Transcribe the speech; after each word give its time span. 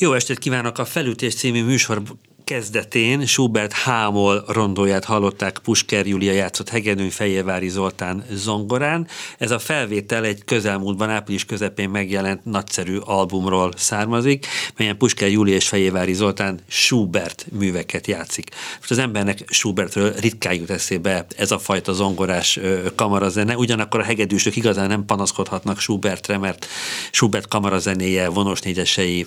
Jó 0.00 0.12
estét 0.12 0.38
kívánok! 0.38 0.78
A 0.78 0.84
Felütés 0.84 1.34
című 1.34 1.64
műsor 1.64 2.02
kezdetén 2.50 3.26
Schubert 3.26 3.72
Hámol 3.72 4.44
rondóját 4.46 5.04
hallották 5.04 5.58
Pusker 5.58 6.06
Júlia 6.06 6.32
játszott 6.32 6.68
Hegedűn 6.68 7.10
Fejévári 7.10 7.68
Zoltán 7.68 8.24
zongorán. 8.30 9.06
Ez 9.38 9.50
a 9.50 9.58
felvétel 9.58 10.24
egy 10.24 10.44
közelmúltban 10.44 11.10
április 11.10 11.44
közepén 11.44 11.90
megjelent 11.90 12.44
nagyszerű 12.44 12.96
albumról 12.96 13.72
származik, 13.76 14.46
melyen 14.76 14.96
Pusker 14.96 15.30
Júlia 15.30 15.54
és 15.54 15.68
Fejévári 15.68 16.12
Zoltán 16.12 16.60
Schubert 16.68 17.46
műveket 17.58 18.06
játszik. 18.06 18.50
Most 18.78 18.90
az 18.90 18.98
embernek 18.98 19.44
Schubertről 19.46 20.12
ritkán 20.12 20.54
jut 20.54 20.70
eszébe 20.70 21.26
ez 21.36 21.50
a 21.50 21.58
fajta 21.58 21.92
zongorás 21.92 22.58
kamarazene, 22.94 23.56
ugyanakkor 23.56 24.00
a 24.00 24.04
hegedűsök 24.04 24.56
igazán 24.56 24.88
nem 24.88 25.04
panaszkodhatnak 25.04 25.80
Schubertre, 25.80 26.38
mert 26.38 26.66
Schubert 27.10 27.48
kamarazenéje, 27.48 28.28
vonos 28.28 28.60
négyesei, 28.60 29.26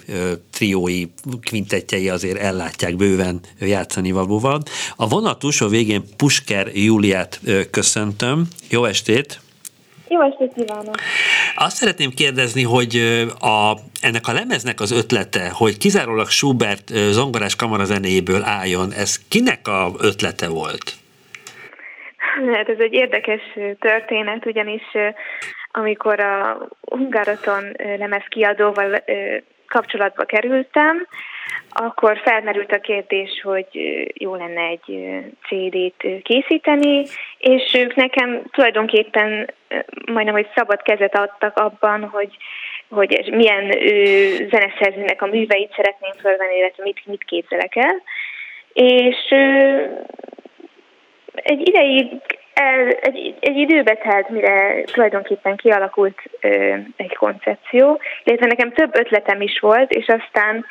triói, 0.52 1.06
kvintettjei 1.42 2.10
azért 2.10 2.38
ellátják 2.38 2.96
bő 2.96 3.12
bőven 3.16 3.40
játszani 3.60 4.12
valóval. 4.12 4.60
A 4.96 5.08
vonatúsó 5.08 5.68
végén 5.68 6.04
Pusker 6.18 6.68
Júliát 6.74 7.40
köszöntöm. 7.72 8.48
Jó 8.70 8.86
estét! 8.86 9.40
Jó 10.08 10.22
estét 10.22 10.54
kívánok! 10.54 10.96
Azt 11.56 11.76
szeretném 11.76 12.10
kérdezni, 12.10 12.64
hogy 12.64 12.96
a, 13.40 13.78
ennek 14.02 14.28
a 14.28 14.34
lemeznek 14.34 14.80
az 14.80 14.92
ötlete, 14.92 15.50
hogy 15.54 15.78
kizárólag 15.78 16.30
Schubert 16.30 16.88
zongorás 16.88 17.56
kamarazenéjéből 17.56 18.44
álljon, 18.44 18.92
ez 18.92 19.20
kinek 19.30 19.68
a 19.68 19.92
ötlete 20.00 20.48
volt? 20.48 20.94
Hát 22.54 22.70
ez 22.70 22.80
egy 22.80 22.94
érdekes 22.94 23.42
történet, 23.80 24.46
ugyanis 24.46 24.84
amikor 25.72 26.20
a 26.20 26.68
Hungáraton 26.82 27.64
lemez 27.98 28.24
kiadóval 28.30 29.04
kapcsolatba 29.68 30.24
kerültem, 30.24 31.08
akkor 31.74 32.18
felmerült 32.24 32.72
a 32.72 32.80
kérdés, 32.80 33.42
hogy 33.44 33.68
jó 34.14 34.36
lenne 34.36 34.62
egy 34.62 35.00
CD-t 35.48 36.24
készíteni, 36.24 37.06
és 37.38 37.74
ők 37.74 37.96
nekem 37.96 38.42
tulajdonképpen 38.52 39.50
majdnem, 40.12 40.34
hogy 40.34 40.48
szabad 40.56 40.82
kezet 40.82 41.18
adtak 41.18 41.58
abban, 41.58 42.04
hogy, 42.04 42.38
hogy 42.90 43.30
milyen 43.32 43.72
zeneszerzőnek 44.50 45.22
a 45.22 45.26
műveit 45.26 45.74
szeretném 45.76 46.12
fölvenni, 46.22 46.58
illetve 46.58 46.84
mit, 46.84 47.02
mit 47.06 47.24
képzelek 47.24 47.76
el. 47.76 48.02
És 48.74 49.18
egy 51.34 51.68
ideig 51.68 52.08
el, 52.54 52.88
egy, 52.90 53.36
egy 53.40 53.58
időbe 53.58 53.96
telt, 53.96 54.30
mire 54.30 54.84
tulajdonképpen 54.84 55.56
kialakult 55.56 56.22
egy 56.96 57.16
koncepció, 57.16 58.02
illetve 58.24 58.46
nekem 58.46 58.72
több 58.72 58.98
ötletem 58.98 59.42
is 59.42 59.60
volt, 59.60 59.92
és 59.92 60.08
aztán 60.08 60.66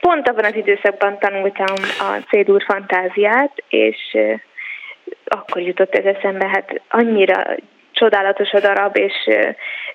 pont 0.00 0.28
abban 0.28 0.44
az 0.44 0.54
időszakban 0.54 1.18
tanultam 1.18 1.74
a 1.98 2.24
C-dur 2.28 2.62
fantáziát, 2.62 3.62
és 3.68 4.16
akkor 5.24 5.62
jutott 5.62 5.94
ez 5.94 6.04
eszembe, 6.04 6.48
hát 6.48 6.80
annyira 6.88 7.42
csodálatos 7.92 8.52
a 8.52 8.60
darab, 8.60 8.96
és 8.96 9.14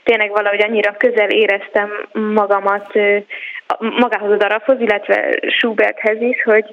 tényleg 0.03 0.29
valahogy 0.29 0.63
annyira 0.63 0.97
közel 0.97 1.29
éreztem 1.29 2.07
magamat 2.11 2.93
magához 3.79 4.31
a 4.31 4.37
darabhoz, 4.37 4.79
illetve 4.79 5.39
Schuberthez 5.47 6.21
is, 6.21 6.43
hogy 6.43 6.65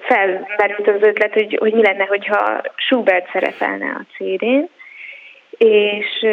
felmerült 0.00 0.88
az 0.88 1.02
ötlet, 1.02 1.32
hogy, 1.32 1.56
hogy 1.60 1.72
mi 1.72 1.82
lenne, 1.82 2.04
hogyha 2.04 2.60
Schubert 2.76 3.30
szerepelne 3.32 3.86
a 3.86 4.04
CD-n, 4.16 4.64
és 5.58 6.26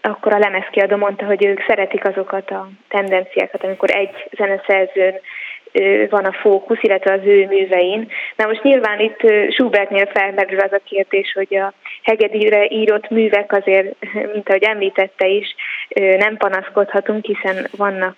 akkor 0.00 0.32
a 0.32 0.38
lemezkiadó 0.38 0.96
mondta, 0.96 1.24
hogy 1.24 1.44
ők 1.44 1.64
szeretik 1.66 2.04
azokat 2.04 2.50
a 2.50 2.68
tendenciákat, 2.88 3.64
amikor 3.64 3.90
egy 3.90 4.28
zeneszerzőn 4.30 5.20
van 6.08 6.24
a 6.24 6.32
fókusz, 6.32 6.82
illetve 6.82 7.12
az 7.12 7.20
ő 7.24 7.46
művein. 7.46 8.10
Na 8.36 8.46
most 8.46 8.62
nyilván 8.62 9.00
itt 9.00 9.20
Schubertnél 9.52 10.06
felmerül 10.06 10.58
az 10.58 10.72
a 10.72 10.80
kérdés, 10.84 11.32
hogy 11.32 11.54
a 11.54 11.72
hegedűre 12.02 12.66
írott 12.68 13.10
művek 13.10 13.52
azért, 13.52 13.94
mint 14.34 14.48
ahogy 14.48 14.62
említette 14.62 15.26
is, 15.26 15.54
nem 16.18 16.36
panaszkodhatunk, 16.36 17.24
hiszen 17.24 17.68
vannak 17.76 18.16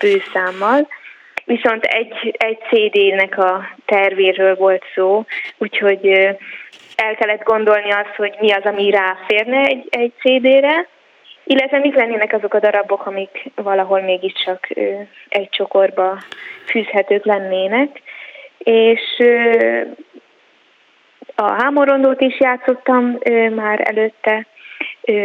bőszámmal, 0.00 0.88
viszont 1.44 1.84
egy, 1.84 2.34
egy 2.38 2.58
CD-nek 2.70 3.38
a 3.38 3.68
tervéről 3.84 4.54
volt 4.54 4.84
szó, 4.94 5.24
úgyhogy 5.58 6.06
el 6.96 7.14
kellett 7.14 7.42
gondolni 7.42 7.90
azt, 7.90 8.14
hogy 8.16 8.34
mi 8.40 8.52
az, 8.52 8.64
ami 8.64 8.90
ráférne 8.90 9.64
egy, 9.64 9.86
egy 9.90 10.12
CD-re, 10.18 10.88
illetve 11.44 11.78
mik 11.78 11.94
lennének 11.94 12.32
azok 12.32 12.54
a 12.54 12.60
darabok, 12.60 13.06
amik 13.06 13.50
valahol 13.54 14.00
mégiscsak 14.00 14.68
egy 15.28 15.48
csokorba 15.50 16.18
fűzhetők 16.66 17.24
lennének. 17.24 18.02
És 18.58 19.22
a 21.34 21.52
hámorondót 21.62 22.20
is 22.20 22.40
játszottam 22.40 23.18
már 23.54 23.80
előtte, 23.84 24.46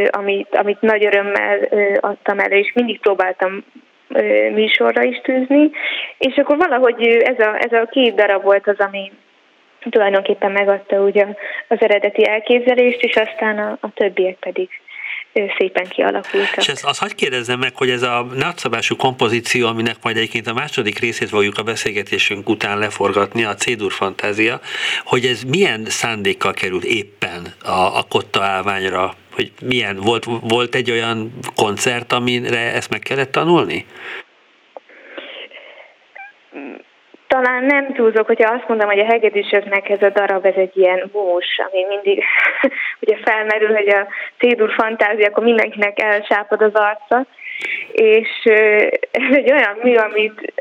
amit, 0.10 0.56
amit 0.56 0.82
nagy 0.82 1.06
örömmel 1.06 1.60
adtam 2.00 2.40
elő, 2.40 2.58
és 2.58 2.74
mindig 2.74 3.00
próbáltam 3.00 3.64
műsorra 4.52 5.04
is 5.04 5.22
tűzni, 5.22 5.72
és 6.18 6.36
akkor 6.36 6.58
valahogy 6.58 7.08
ez 7.08 7.40
a, 7.40 7.56
ez 7.60 7.72
a 7.72 7.86
két 7.92 8.16
darab 8.16 8.44
volt 8.44 8.68
az, 8.68 8.80
ami 8.80 9.12
tulajdonképpen 9.90 10.52
megadta 10.52 11.00
ugye 11.00 11.26
az 11.68 11.78
eredeti 11.82 12.28
elképzelést, 12.28 13.04
és 13.04 13.16
aztán 13.16 13.58
a, 13.58 13.78
a 13.82 13.94
többiek 13.94 14.36
pedig 14.36 14.70
szépen 15.58 15.88
kialakultak. 15.88 16.58
És 16.58 16.68
ezt 16.68 16.86
azt 16.86 17.00
hagyd 17.00 17.16
kérdezzem 17.16 17.60
meg, 17.60 17.76
hogy 17.76 17.90
ez 17.90 18.02
a 18.02 18.28
nagyszabású 18.34 18.96
kompozíció, 18.96 19.68
aminek 19.68 19.96
majd 20.02 20.18
egyébként 20.18 20.48
a 20.48 20.54
második 20.54 21.00
részét 21.00 21.30
fogjuk 21.30 21.58
a 21.58 21.64
beszélgetésünk 21.64 22.50
után 22.50 22.78
leforgatni, 22.78 23.44
a 23.44 23.56
Cédur 23.56 23.92
fantázia, 23.92 24.60
hogy 25.04 25.26
ez 25.26 25.44
milyen 25.44 25.86
szándékkal 25.86 26.54
került 26.54 26.84
éppen 26.84 27.54
a, 27.64 27.98
a 27.98 28.06
kotta 28.10 28.44
állványra 28.44 29.16
hogy 29.36 29.52
milyen, 29.62 29.96
volt, 29.96 30.24
volt 30.42 30.76
egy 30.76 30.92
olyan 30.92 31.34
koncert, 31.56 32.14
amire 32.14 32.74
ezt 32.74 32.90
meg 32.90 33.00
kellett 33.00 33.32
tanulni? 33.32 33.86
Talán 37.36 37.64
nem 37.64 37.94
túlzok, 37.94 38.26
hogyha 38.26 38.54
azt 38.54 38.68
mondom, 38.68 38.90
hogy 38.90 39.00
a 39.00 39.06
hegedűsöknek 39.06 39.90
ez 39.90 40.02
a 40.02 40.10
darab, 40.10 40.46
ez 40.46 40.56
egy 40.56 40.78
ilyen 40.78 41.10
mús, 41.14 41.46
ami 41.68 41.86
mindig 41.88 42.24
ugye 43.02 43.18
felmerül, 43.24 43.74
hogy 43.76 43.88
a 43.88 44.08
cédur 44.38 44.74
fantázia, 44.74 45.28
akkor 45.28 45.44
mindenkinek 45.44 46.02
elsápad 46.02 46.62
az 46.62 46.74
arca, 46.74 47.26
és 47.92 48.30
ez 49.12 49.36
egy 49.36 49.52
olyan 49.52 49.78
mű, 49.82 49.96
amit 49.96 50.54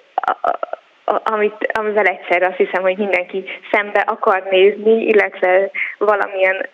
amit, 1.05 1.71
amivel 1.73 2.05
egyszer 2.05 2.43
azt 2.43 2.57
hiszem, 2.57 2.83
hogy 2.83 2.97
mindenki 2.97 3.45
szembe 3.73 4.01
akar 4.01 4.43
nézni, 4.51 5.03
illetve 5.03 5.71
valamilyen 5.99 6.69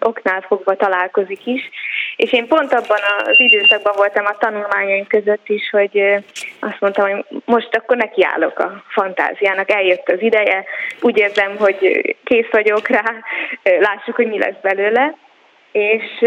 oknál 0.00 0.40
fogva 0.40 0.76
találkozik 0.76 1.46
is. 1.46 1.70
És 2.16 2.32
én 2.32 2.46
pont 2.46 2.72
abban 2.72 3.00
az 3.18 3.40
időszakban 3.40 3.92
voltam 3.96 4.24
a 4.24 4.38
tanulmányaim 4.38 5.06
között 5.06 5.48
is, 5.48 5.70
hogy 5.70 6.24
azt 6.64 6.80
mondtam, 6.80 7.10
hogy 7.10 7.24
most 7.44 7.76
akkor 7.76 7.96
nekiállok 7.96 8.58
a 8.58 8.82
fantáziának, 8.88 9.70
eljött 9.70 10.08
az 10.08 10.22
ideje, 10.22 10.64
úgy 11.00 11.18
érzem, 11.18 11.56
hogy 11.56 12.14
kész 12.24 12.50
vagyok 12.50 12.88
rá, 12.88 13.14
lássuk, 13.62 14.14
hogy 14.14 14.26
mi 14.26 14.38
lesz 14.38 14.60
belőle. 14.62 15.14
És 15.72 16.22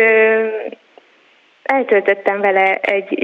eltöltöttem 1.63 2.41
vele 2.41 2.75
egy 2.75 3.17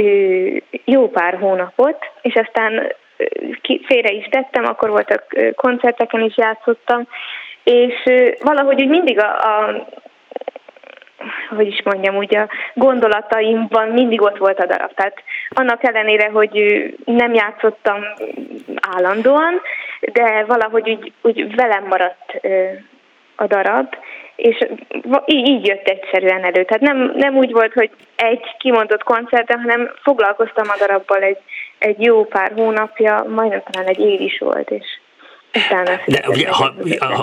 jó 0.86 1.10
pár 1.10 1.38
hónapot, 1.38 1.98
és 2.22 2.34
aztán 2.34 2.94
félre 3.86 4.12
is 4.12 4.28
tettem, 4.30 4.66
akkor 4.66 4.90
voltak 4.90 5.24
koncerteken 5.56 6.22
is 6.22 6.38
játszottam, 6.38 7.08
és 7.64 7.94
valahogy 8.40 8.82
úgy 8.82 8.90
mindig 8.90 9.20
a, 9.20 9.30
a 9.38 9.88
hogy 11.50 11.68
is 11.68 11.82
mondjam, 11.84 12.16
úgy 12.16 12.36
a 12.36 12.50
gondolataimban 12.74 13.88
mindig 13.88 14.22
ott 14.22 14.38
volt 14.38 14.60
a 14.60 14.66
darab. 14.66 14.94
Tehát 14.94 15.24
annak 15.50 15.84
ellenére, 15.84 16.30
hogy 16.30 16.84
nem 17.06 17.34
játszottam 17.34 18.04
állandóan, 18.96 19.62
de 20.00 20.44
valahogy 20.44 20.90
úgy, 20.90 21.12
úgy 21.22 21.56
velem 21.56 21.84
maradt 21.84 22.42
a 23.36 23.48
darab, 23.48 23.96
és 24.36 24.68
így 25.26 25.68
jött 25.68 25.88
egyszerűen 25.88 26.44
elő. 26.44 26.66
Tehát 26.66 26.82
nem, 26.82 27.14
nem 27.16 27.36
úgy 27.36 27.52
volt, 27.52 27.74
hogy 27.74 27.90
egy 28.16 28.56
kimondott 28.58 29.04
koncerten, 29.04 29.60
hanem 29.60 29.92
foglalkoztam 30.02 30.70
a 30.70 30.78
darabbal 30.80 31.22
egy, 31.22 31.38
egy 31.78 32.02
jó 32.02 32.26
pár 32.26 32.52
hónapja, 32.56 33.26
majdnem 33.28 33.62
talán 33.72 33.88
egy 33.88 34.00
év 34.00 34.22
is 34.22 34.40
volt, 34.40 34.72
és 34.72 34.86
De 36.06 36.24
ugye, 36.28 36.50
ha, 36.50 36.74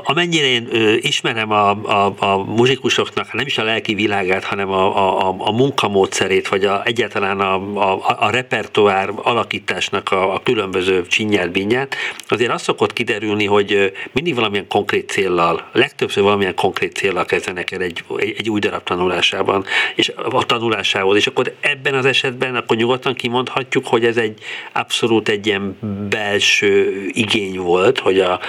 amennyire 0.04 0.46
én 0.46 0.68
ö, 0.72 0.94
ismerem 1.00 1.50
a, 1.50 1.70
a, 1.70 2.14
a 2.18 2.36
muzsikusoknak, 2.36 3.32
nem 3.32 3.46
is 3.46 3.58
a 3.58 3.64
lelki 3.64 3.94
világát, 3.94 4.44
hanem 4.44 4.70
a, 4.70 5.26
a, 5.28 5.34
a 5.38 5.52
munkamódszerét, 5.52 6.48
vagy 6.48 6.64
a, 6.64 6.82
egyáltalán 6.84 7.40
a, 7.40 7.54
a, 7.74 8.16
a 8.18 8.30
repertoár 8.30 9.10
alakításnak 9.16 10.12
a, 10.12 10.34
a 10.34 10.40
különböző 10.42 11.06
csinyát, 11.06 11.50
binyát, 11.50 11.96
azért 12.28 12.52
az 12.52 12.62
szokott 12.62 12.92
kiderülni, 12.92 13.46
hogy 13.46 13.92
mindig 14.12 14.34
valamilyen 14.34 14.68
konkrét 14.68 15.10
céllal, 15.10 15.68
legtöbbször 15.72 16.22
valamilyen 16.22 16.54
konkrét 16.54 16.96
céllal 16.96 17.24
kezdenek 17.24 17.70
el 17.70 17.80
egy, 17.80 18.04
egy, 18.18 18.34
egy 18.38 18.50
új 18.50 18.60
darab 18.60 18.82
tanulásában, 18.82 19.64
és 19.94 20.12
a 20.30 20.46
tanulásához, 20.46 21.16
és 21.16 21.26
akkor 21.26 21.54
ebben 21.60 21.94
az 21.94 22.04
esetben 22.04 22.56
akkor 22.56 22.76
nyugodtan 22.76 23.14
kimondhatjuk, 23.14 23.86
hogy 23.86 24.04
ez 24.04 24.16
egy 24.16 24.38
abszolút 24.72 25.28
egy 25.28 25.46
ilyen 25.46 25.78
belső 26.10 27.04
igény 27.12 27.58
volt, 27.58 27.98
hogy 27.98 28.19
a, 28.20 28.40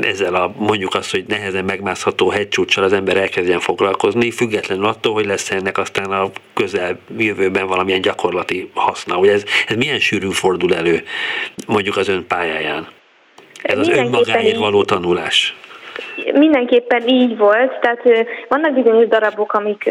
ezzel 0.00 0.34
a 0.34 0.52
mondjuk 0.56 0.94
azt, 0.94 1.10
hogy 1.10 1.24
nehezen 1.28 1.64
megmászható 1.64 2.28
hegycsúccsal 2.28 2.84
az 2.84 2.92
ember 2.92 3.16
elkezdjen 3.16 3.60
foglalkozni, 3.60 4.30
függetlenül 4.30 4.84
attól, 4.84 5.12
hogy 5.12 5.26
lesz 5.26 5.50
ennek 5.50 5.78
aztán 5.78 6.10
a 6.10 6.30
közel 6.54 6.98
jövőben 7.18 7.66
valamilyen 7.66 8.00
gyakorlati 8.00 8.70
haszna. 8.74 9.14
Hogy 9.14 9.28
ez, 9.28 9.44
ez 9.68 9.76
milyen 9.76 9.98
sűrűn 9.98 10.30
fordul 10.30 10.74
elő 10.74 11.02
mondjuk 11.66 11.96
az 11.96 12.08
ön 12.08 12.26
pályáján? 12.26 12.86
Ez 13.62 13.78
az 13.78 13.88
önmagáért 13.88 14.58
való 14.58 14.84
tanulás. 14.84 15.56
Mindenképpen 16.32 17.08
így 17.08 17.36
volt, 17.36 17.80
tehát 17.80 18.02
vannak 18.48 18.74
bizonyos 18.74 19.08
darabok, 19.08 19.52
amik 19.52 19.90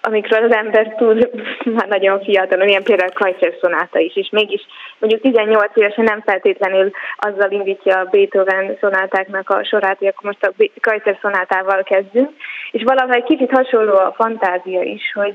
amikről 0.00 0.44
az 0.44 0.54
ember 0.54 0.94
tud 0.94 1.30
már 1.76 1.88
nagyon 1.88 2.22
fiatalon, 2.22 2.68
ilyen 2.68 2.82
például 2.82 3.12
Kajszer 3.12 3.54
szonáta 3.60 3.98
is, 3.98 4.16
és 4.16 4.28
mégis 4.30 4.66
mondjuk 4.98 5.22
18 5.22 5.76
évesen 5.76 6.04
nem 6.04 6.20
feltétlenül 6.20 6.90
azzal 7.16 7.50
indítja 7.50 7.98
a 7.98 8.08
Beethoven 8.10 8.76
szonátáknak 8.80 9.50
a 9.50 9.64
sorát, 9.64 9.98
hogy 9.98 10.06
akkor 10.06 10.24
most 10.24 10.44
a 10.44 10.52
Kajszer 10.80 11.18
szonátával 11.22 11.82
kezdünk, 11.82 12.30
és 12.70 12.82
valahogy 12.82 13.22
kicsit 13.22 13.50
hasonló 13.50 13.94
a 13.94 14.14
fantázia 14.16 14.82
is, 14.82 15.12
hogy 15.12 15.34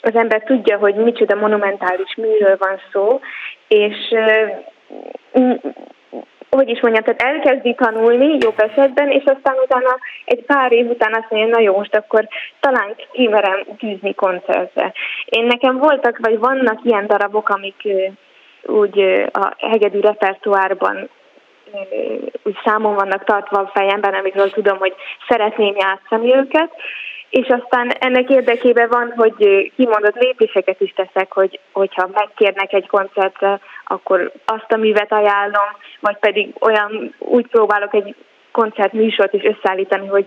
az 0.00 0.14
ember 0.14 0.42
tudja, 0.42 0.78
hogy 0.78 0.94
micsoda 0.94 1.34
monumentális 1.34 2.14
műről 2.16 2.56
van 2.58 2.80
szó, 2.92 3.20
és 3.68 3.96
hogy 6.56 6.68
is 6.68 6.80
mondjam, 6.80 7.04
tehát 7.04 7.34
elkezdi 7.34 7.74
tanulni 7.74 8.36
jobb 8.40 8.60
esetben, 8.60 9.10
és 9.10 9.22
aztán 9.24 9.54
utána 9.64 9.98
egy 10.24 10.44
pár 10.44 10.72
év 10.72 10.90
után 10.90 11.14
azt 11.14 11.30
mondja, 11.30 11.48
na 11.48 11.60
jó, 11.60 11.76
most 11.76 11.96
akkor 11.96 12.28
talán 12.60 12.96
kimerem 13.12 13.64
tűzni 13.78 14.14
koncertre. 14.14 14.92
Én 15.24 15.44
nekem 15.44 15.78
voltak, 15.78 16.18
vagy 16.18 16.38
vannak 16.38 16.78
ilyen 16.84 17.06
darabok, 17.06 17.48
amik 17.48 17.88
úgy 18.62 18.98
a 19.32 19.54
hegedű 19.58 20.00
repertoárban 20.00 21.08
úgy 22.42 22.56
számon 22.64 22.94
vannak 22.94 23.24
tartva 23.24 23.58
a 23.58 23.70
fejemben, 23.74 24.14
amikről 24.14 24.50
tudom, 24.50 24.78
hogy 24.78 24.94
szeretném 25.28 25.74
játszani 25.76 26.34
őket, 26.34 26.70
és 27.32 27.48
aztán 27.48 27.90
ennek 27.90 28.28
érdekében 28.30 28.88
van, 28.88 29.12
hogy 29.16 29.72
kimondott 29.76 30.16
lépéseket 30.16 30.80
is 30.80 30.92
teszek, 30.92 31.32
hogy, 31.32 31.60
hogyha 31.72 32.08
megkérnek 32.12 32.72
egy 32.72 32.86
koncertre, 32.86 33.60
akkor 33.84 34.32
azt 34.44 34.72
a 34.72 34.76
művet 34.76 35.12
ajánlom, 35.12 35.68
vagy 36.00 36.16
pedig 36.16 36.54
olyan, 36.60 37.14
úgy 37.18 37.46
próbálok 37.46 37.94
egy 37.94 38.14
koncertműsort 38.50 39.32
is 39.32 39.42
összeállítani, 39.44 40.06
hogy, 40.06 40.26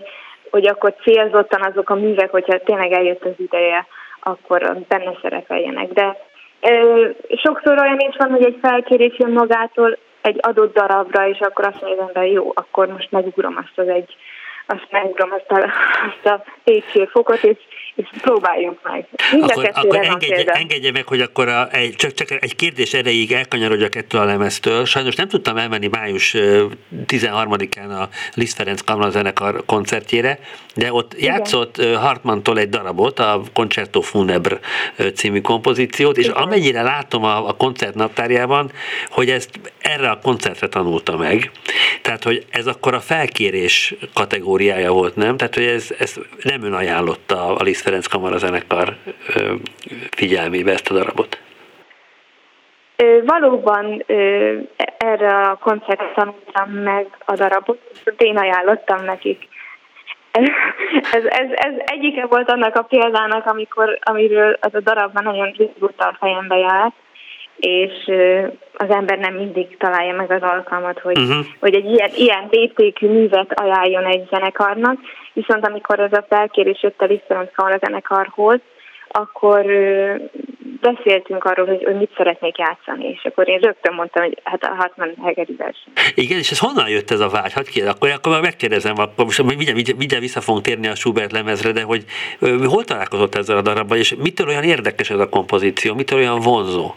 hogy 0.50 0.66
akkor 0.66 0.94
célzottan 1.02 1.62
azok 1.62 1.90
a 1.90 1.94
művek, 1.94 2.30
hogyha 2.30 2.58
tényleg 2.58 2.92
eljött 2.92 3.24
az 3.24 3.34
ideje, 3.36 3.86
akkor 4.20 4.76
benne 4.88 5.12
szerepeljenek. 5.22 5.92
De 5.92 6.16
ö, 6.60 7.08
sokszor 7.42 7.80
olyan 7.80 7.98
is 7.98 8.16
van, 8.18 8.30
hogy 8.30 8.44
egy 8.44 8.58
felkérés 8.62 9.18
jön 9.18 9.32
magától 9.32 9.98
egy 10.20 10.38
adott 10.40 10.74
darabra, 10.74 11.28
és 11.28 11.38
akkor 11.38 11.66
azt 11.66 11.82
mondja 11.82 12.20
hogy 12.20 12.32
jó, 12.32 12.52
akkor 12.54 12.86
most 12.86 13.10
megugrom 13.10 13.56
azt 13.56 13.78
az 13.78 13.88
egy 13.88 14.16
azt 14.66 14.86
megugrom 14.90 15.32
azt 15.32 15.50
a, 15.50 15.70
azt 16.06 16.26
a 16.26 16.44
fokot, 17.12 17.42
és, 17.42 17.56
és 17.94 18.08
próbáljuk 18.20 18.78
meg. 18.82 19.06
Mind 19.32 19.50
akkor, 19.50 19.70
akkor 19.74 19.96
engedje, 19.96 20.52
engedje 20.52 20.92
meg, 20.92 21.06
hogy 21.06 21.20
akkor 21.20 21.48
a, 21.48 21.68
egy, 21.72 21.94
csak, 21.94 22.12
csak 22.12 22.30
egy 22.30 22.56
kérdés 22.56 22.94
erejéig 22.94 23.32
elkanyarodjak 23.32 23.94
ettől 23.94 24.20
a 24.20 24.24
lemeztől. 24.24 24.84
Sajnos 24.84 25.14
nem 25.14 25.28
tudtam 25.28 25.56
elmenni 25.56 25.86
május 25.86 26.34
13-án 27.06 28.00
a 28.00 28.08
Liszt 28.34 28.56
Ferenc 28.56 28.80
Kamra 28.80 29.10
zenekar 29.10 29.62
koncertjére, 29.66 30.38
de 30.74 30.92
ott 30.92 31.14
Igen. 31.14 31.34
játszott 31.34 31.84
Hartmantól 31.94 32.58
egy 32.58 32.68
darabot, 32.68 33.18
a 33.18 33.40
Concerto 33.52 34.00
Funebre 34.00 34.58
című 35.14 35.40
kompozíciót, 35.40 36.16
és 36.16 36.24
Igen. 36.24 36.36
amennyire 36.36 36.82
látom 36.82 37.24
a, 37.24 37.48
a 37.48 37.52
koncert 37.52 37.94
naptárjában, 37.94 38.70
hogy 39.10 39.30
ezt 39.30 39.50
erre 39.78 40.10
a 40.10 40.18
koncertre 40.22 40.68
tanulta 40.68 41.16
meg. 41.16 41.50
Tehát, 42.02 42.24
hogy 42.24 42.46
ez 42.50 42.66
akkor 42.66 42.94
a 42.94 43.00
felkérés 43.00 43.94
kategóriája 44.56 44.92
volt, 44.92 45.16
nem? 45.16 45.36
Tehát, 45.36 45.54
hogy 45.54 45.64
ez, 45.64 45.94
ez 45.98 46.16
nem 46.42 46.62
ön 46.62 46.72
ajánlotta 46.72 47.56
a 47.56 47.62
Liszt 47.62 47.82
Ferenc 47.82 48.06
Kamara 48.06 48.38
zenekar 48.38 48.96
figyelmébe 50.10 50.72
ezt 50.72 50.90
a 50.90 50.94
darabot. 50.94 51.38
Valóban 53.24 54.04
erre 54.98 55.40
a 55.40 55.58
koncertre 55.60 56.12
tanultam 56.14 56.70
meg 56.70 57.06
a 57.24 57.34
darabot, 57.34 57.78
én 58.18 58.36
ajánlottam 58.36 59.04
nekik. 59.04 59.48
Ez, 61.12 61.24
ez, 61.24 61.48
ez 61.52 61.72
egyike 61.84 62.26
volt 62.26 62.50
annak 62.50 62.74
a 62.74 62.82
példának, 62.82 63.46
amikor, 63.46 63.98
amiről 64.02 64.56
az 64.60 64.74
a 64.74 64.80
darab 64.80 65.14
már 65.14 65.24
nagyon 65.24 65.50
régóta 65.56 66.04
a 66.04 66.16
fejembe 66.18 66.56
járt, 66.56 66.94
és 67.56 67.92
az 68.76 68.90
ember 68.90 69.18
nem 69.18 69.34
mindig 69.34 69.76
találja 69.76 70.14
meg 70.14 70.30
az 70.30 70.42
alkalmat, 70.42 70.98
hogy, 70.98 71.18
uh-huh. 71.18 71.46
hogy 71.60 71.74
egy 71.74 71.84
ilyen, 71.84 72.10
ilyen 72.16 72.48
léptékű 72.50 73.08
művet 73.08 73.60
ajánljon 73.60 74.04
egy 74.04 74.26
zenekarnak, 74.30 74.98
viszont 75.32 75.66
amikor 75.66 76.00
ez 76.00 76.12
a 76.12 76.24
felkérés 76.28 76.82
jött 76.82 77.00
a 77.00 77.04
Lisztoronc 77.04 77.50
a 77.54 77.78
zenekarhoz, 77.80 78.60
akkor 79.08 79.64
beszéltünk 80.80 81.44
arról, 81.44 81.66
hogy, 81.66 81.84
hogy 81.84 81.96
mit 81.96 82.10
szeretnék 82.16 82.58
játszani, 82.58 83.08
és 83.08 83.24
akkor 83.24 83.48
én 83.48 83.58
rögtön 83.58 83.94
mondtam, 83.94 84.22
hogy 84.22 84.40
hát 84.44 84.62
a 84.62 84.74
Hatman 84.74 85.14
Hegeri 85.24 85.54
verseny. 85.54 85.92
Igen, 86.14 86.38
és 86.38 86.50
ez 86.50 86.58
honnan 86.58 86.88
jött 86.88 87.10
ez 87.10 87.20
a 87.20 87.28
vágy? 87.28 87.52
Hát 87.52 87.68
kérdez, 87.68 87.94
akkor, 87.94 88.08
akkor 88.08 88.32
már 88.32 88.40
megkérdezem, 88.40 88.98
akkor 88.98 89.24
most 89.24 89.42
mindjárt, 89.42 89.96
mindjárt 89.96 90.22
vissza 90.22 90.40
fogunk 90.40 90.64
térni 90.64 90.86
a 90.86 90.94
Schubert 90.94 91.32
lemezre, 91.32 91.72
de 91.72 91.82
hogy 91.82 92.04
hol 92.64 92.84
találkozott 92.84 93.34
ezzel 93.34 93.56
a 93.56 93.62
darabban, 93.62 93.98
és 93.98 94.14
mitől 94.14 94.48
olyan 94.48 94.62
érdekes 94.62 95.10
ez 95.10 95.18
a 95.18 95.28
kompozíció, 95.28 95.94
mitől 95.94 96.18
olyan 96.18 96.40
vonzó? 96.40 96.94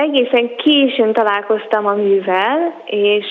Egészen 0.00 0.56
későn 0.56 1.12
találkoztam 1.12 1.86
a 1.86 1.94
művel, 1.94 2.82
és 2.84 3.26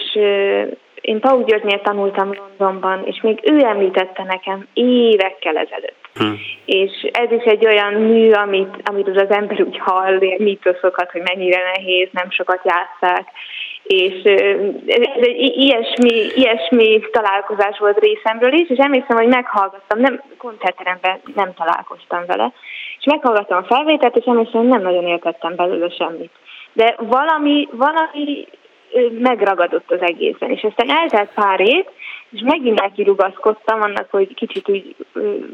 én 1.01 1.19
Pau 1.19 1.43
Györgynél 1.43 1.81
tanultam 1.81 2.33
Londonban, 2.33 3.05
és 3.05 3.21
még 3.21 3.39
ő 3.43 3.59
említette 3.65 4.23
nekem 4.23 4.67
évekkel 4.73 5.57
ezelőtt. 5.57 6.09
Hmm. 6.13 6.35
És 6.65 6.91
ez 7.11 7.31
is 7.31 7.43
egy 7.43 7.65
olyan 7.65 7.93
mű, 7.93 8.31
amit, 8.31 8.75
amit 8.83 9.07
az 9.07 9.29
ember 9.29 9.61
úgy 9.61 9.77
hall, 9.77 10.19
mitoszokat, 10.37 11.11
hogy 11.11 11.21
mennyire 11.21 11.61
nehéz, 11.75 12.07
nem 12.11 12.29
sokat 12.29 12.61
játszák. 12.63 13.27
És 13.83 14.23
ez 14.87 15.01
egy 15.21 15.57
ilyesmi, 15.57 16.25
ilyesmi 16.35 16.99
találkozás 17.11 17.79
volt 17.79 17.99
részemről 17.99 18.53
is, 18.53 18.69
és 18.69 18.77
emlékszem, 18.77 19.17
hogy 19.17 19.27
meghallgattam, 19.27 19.99
nem 19.99 20.23
koncertteremben 20.37 21.19
nem 21.35 21.53
találkoztam 21.53 22.25
vele, 22.25 22.53
és 22.99 23.05
meghallgattam 23.05 23.57
a 23.57 23.75
felvételt, 23.75 24.17
és 24.17 24.25
emlékszem, 24.25 24.59
hogy 24.59 24.69
nem 24.69 24.81
nagyon 24.81 25.07
értettem 25.07 25.55
belőle 25.55 25.89
semmit 25.89 26.31
de 26.79 26.95
valami, 26.97 27.67
valami 27.71 28.47
megragadott 29.11 29.91
az 29.91 30.01
egészen. 30.01 30.49
És 30.49 30.63
aztán 30.63 30.89
eltelt 30.89 31.33
pár 31.33 31.59
év, 31.59 31.85
és 32.31 32.41
megint 32.41 32.79
nekirugaszkodtam 32.79 33.81
annak, 33.81 34.07
hogy 34.11 34.33
kicsit 34.33 34.69
úgy 34.69 34.95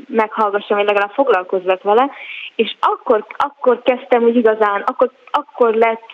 meghallgassam, 0.08 0.78
hogy 0.78 0.86
legalább 0.86 1.12
foglalkozzak 1.12 1.84
vele, 1.84 2.10
és 2.56 2.76
akkor, 2.80 3.26
akkor 3.38 3.82
kezdtem 3.82 4.24
úgy 4.24 4.36
igazán, 4.36 4.82
akkor, 4.86 5.12
akkor 5.32 5.74
lett 5.74 6.10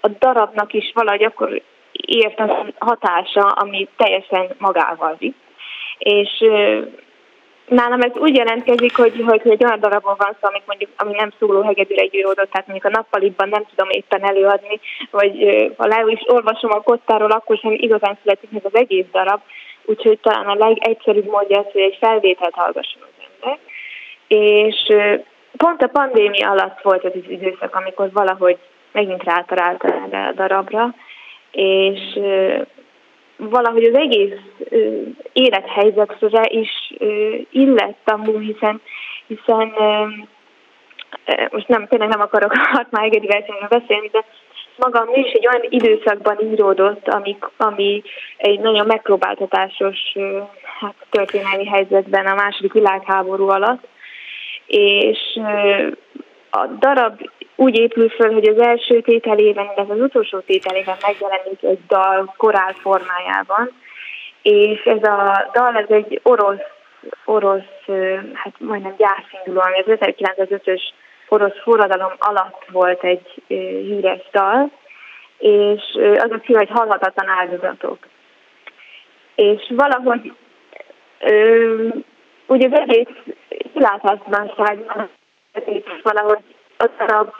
a 0.00 0.08
darabnak 0.18 0.72
is 0.72 0.90
valahogy 0.94 1.24
akkor 1.24 1.62
ért 1.92 2.40
az 2.40 2.50
hatása, 2.78 3.40
ami 3.40 3.88
teljesen 3.96 4.54
magával 4.58 5.16
vitt. 5.18 5.38
És 5.98 6.44
Nálam 7.68 8.00
ez 8.00 8.16
úgy 8.16 8.36
jelentkezik, 8.36 8.96
hogy, 8.96 9.22
hogy, 9.26 9.40
egy 9.44 9.64
olyan 9.64 9.80
darabon 9.80 10.14
van 10.18 10.36
szó, 10.40 10.48
amit 10.48 10.66
mondjuk, 10.66 10.90
ami 10.96 11.14
nem 11.14 11.32
szóló 11.38 11.62
hegedűre 11.62 12.06
íródott, 12.10 12.50
tehát 12.50 12.66
mondjuk 12.66 12.92
a 12.92 12.96
nappaliban 12.96 13.48
nem 13.48 13.64
tudom 13.74 13.90
éppen 13.90 14.24
előadni, 14.24 14.80
vagy 15.10 15.32
ha 15.76 15.86
le 15.86 16.04
is 16.06 16.20
olvasom 16.26 16.70
a 16.70 16.80
kottáról, 16.80 17.30
akkor 17.30 17.56
sem 17.56 17.72
igazán 17.72 18.18
születik 18.22 18.50
meg 18.50 18.62
az 18.64 18.74
egész 18.74 19.06
darab, 19.12 19.40
úgyhogy 19.84 20.18
talán 20.18 20.46
a 20.46 20.66
legegyszerűbb 20.66 21.30
módja 21.30 21.58
az, 21.58 21.66
hogy 21.72 21.80
egy 21.80 21.96
felvételt 22.00 22.54
hallgasson 22.54 23.02
az 23.02 23.24
ember. 23.30 23.58
És 24.28 24.92
pont 25.56 25.82
a 25.82 25.88
pandémia 25.88 26.50
alatt 26.50 26.80
volt 26.82 27.04
ez 27.04 27.12
az 27.14 27.30
időszak, 27.30 27.74
amikor 27.74 28.12
valahogy 28.12 28.58
megint 28.92 29.24
rátaláltam 29.24 29.90
erre 29.90 30.26
a 30.26 30.32
darabra, 30.32 30.94
és 31.50 32.00
valahogy 33.38 33.84
az 33.84 33.94
egész 33.94 34.38
élethelyzetre 35.32 36.46
is 36.48 36.94
illett 37.50 38.10
amúgy, 38.10 38.44
hiszen, 38.44 38.80
hiszen 39.26 39.72
most 41.50 41.68
nem, 41.68 41.86
tényleg 41.86 42.08
nem 42.08 42.20
akarok 42.20 42.52
a 42.52 42.68
Hartmáigedi 42.72 43.26
versenyről 43.26 43.68
beszélni, 43.68 44.08
de 44.12 44.24
maga 44.76 45.00
a 45.00 45.16
is 45.16 45.32
egy 45.32 45.46
olyan 45.46 45.66
időszakban 45.68 46.40
íródott, 46.40 47.08
ami, 47.08 47.36
ami 47.56 48.02
egy 48.36 48.60
nagyon 48.60 48.86
megpróbáltatásos 48.86 49.98
hát, 50.80 50.94
történelmi 51.10 51.66
helyzetben 51.66 52.26
a 52.26 52.34
második 52.34 52.72
világháború 52.72 53.48
alatt, 53.48 53.86
és 54.66 55.18
a 56.50 56.66
darab 56.66 57.30
úgy 57.60 57.78
épül 57.78 58.08
föl, 58.08 58.32
hogy 58.32 58.48
az 58.48 58.58
első 58.58 59.00
tételében, 59.00 59.64
illetve 59.64 59.94
az 59.94 60.00
utolsó 60.00 60.38
tételében 60.38 60.96
megjelenik 61.02 61.62
egy 61.62 61.78
dal 61.86 62.34
korál 62.36 62.72
formájában, 62.72 63.70
és 64.42 64.82
ez 64.84 65.02
a 65.02 65.50
dal, 65.52 65.76
ez 65.76 65.88
egy 65.88 66.20
orosz, 66.22 66.62
orosz 67.24 67.86
hát 68.34 68.52
majdnem 68.58 68.94
gyászinduló, 68.98 69.60
ami 69.60 69.78
az 69.78 69.98
1905-ös 70.00 70.80
orosz 71.28 71.62
forradalom 71.62 72.12
alatt 72.18 72.64
volt 72.70 73.04
egy 73.04 73.42
híres 73.46 74.22
dal, 74.32 74.70
és 75.38 75.82
az 75.94 76.30
a 76.30 76.40
cím, 76.44 76.56
hogy 76.56 76.70
halhatatlan 76.70 77.28
áldozatok. 77.28 77.98
És 79.34 79.72
valahogy 79.76 80.32
ugye 82.46 82.68
az 82.70 82.78
egész 82.78 83.34
kiláthatatlanság 83.72 84.78
valahogy 86.02 86.56
a 86.78 86.90
darab, 86.98 87.32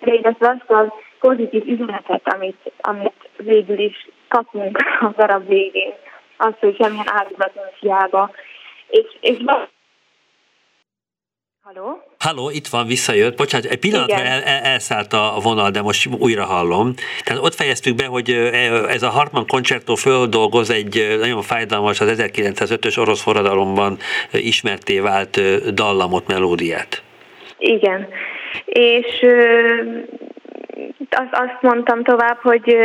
illetve 0.00 0.48
azt 0.48 0.70
a 0.70 0.94
pozitív 1.20 1.68
üzenetet, 1.68 2.34
amit, 2.34 2.72
amit 2.80 3.30
végül 3.36 3.78
is 3.78 4.08
kapunk 4.28 4.78
a 5.00 5.12
darab 5.16 5.48
végén, 5.48 5.92
az, 6.36 6.52
hogy 6.60 6.76
semmilyen 6.76 7.10
áldozat 7.10 7.54
nincs 7.54 7.80
hiába. 7.80 8.30
És, 8.88 9.16
és 9.20 9.38
Halló? 11.74 12.02
Halló, 12.18 12.50
itt 12.50 12.66
van, 12.66 12.86
visszajött. 12.86 13.36
Bocsánat, 13.36 13.66
egy 13.66 13.78
pillanatra 13.78 14.22
el, 14.24 14.42
el, 14.42 14.62
elszállt 14.62 15.12
a 15.12 15.38
vonal, 15.42 15.70
de 15.70 15.82
most 15.82 16.06
újra 16.18 16.44
hallom. 16.44 16.94
Tehát 17.24 17.42
ott 17.42 17.54
fejeztük 17.54 17.94
be, 17.94 18.06
hogy 18.06 18.30
ez 18.88 19.02
a 19.02 19.08
Hartmann 19.08 19.46
koncertó 19.46 19.94
földolgoz 19.94 20.70
egy 20.70 21.16
nagyon 21.18 21.42
fájdalmas, 21.42 22.00
az 22.00 22.14
1905-ös 22.18 22.98
orosz 22.98 23.22
forradalomban 23.22 23.98
ismerté 24.32 24.98
vált 24.98 25.40
dallamot, 25.74 26.26
melódiát. 26.26 27.02
Igen. 27.58 28.08
És 28.64 29.26
azt 31.30 31.58
mondtam 31.60 32.02
tovább, 32.02 32.38
hogy 32.42 32.76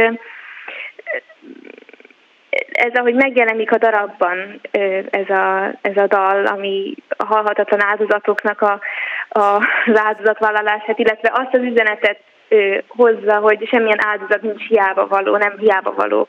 ez 2.71 2.93
ahogy 2.93 3.13
megjelenik 3.13 3.71
a 3.71 3.77
darabban 3.77 4.59
ez 5.09 5.29
a, 5.29 5.75
ez 5.81 5.97
a 5.97 6.07
dal, 6.07 6.45
ami 6.45 6.95
a 7.17 7.25
halhatatlan 7.25 7.83
áldozatoknak 7.83 8.61
a, 8.61 8.79
a, 9.29 9.39
az 9.85 9.99
áldozatvállalását, 10.05 10.99
illetve 10.99 11.31
azt 11.33 11.53
az 11.53 11.61
üzenetet 11.61 12.19
hozza, 12.87 13.35
hogy 13.35 13.67
semmilyen 13.67 14.05
áldozat 14.05 14.41
nincs 14.41 14.67
hiába 14.67 15.07
való, 15.07 15.37
nem 15.37 15.57
hiába 15.57 15.93
való. 15.93 16.27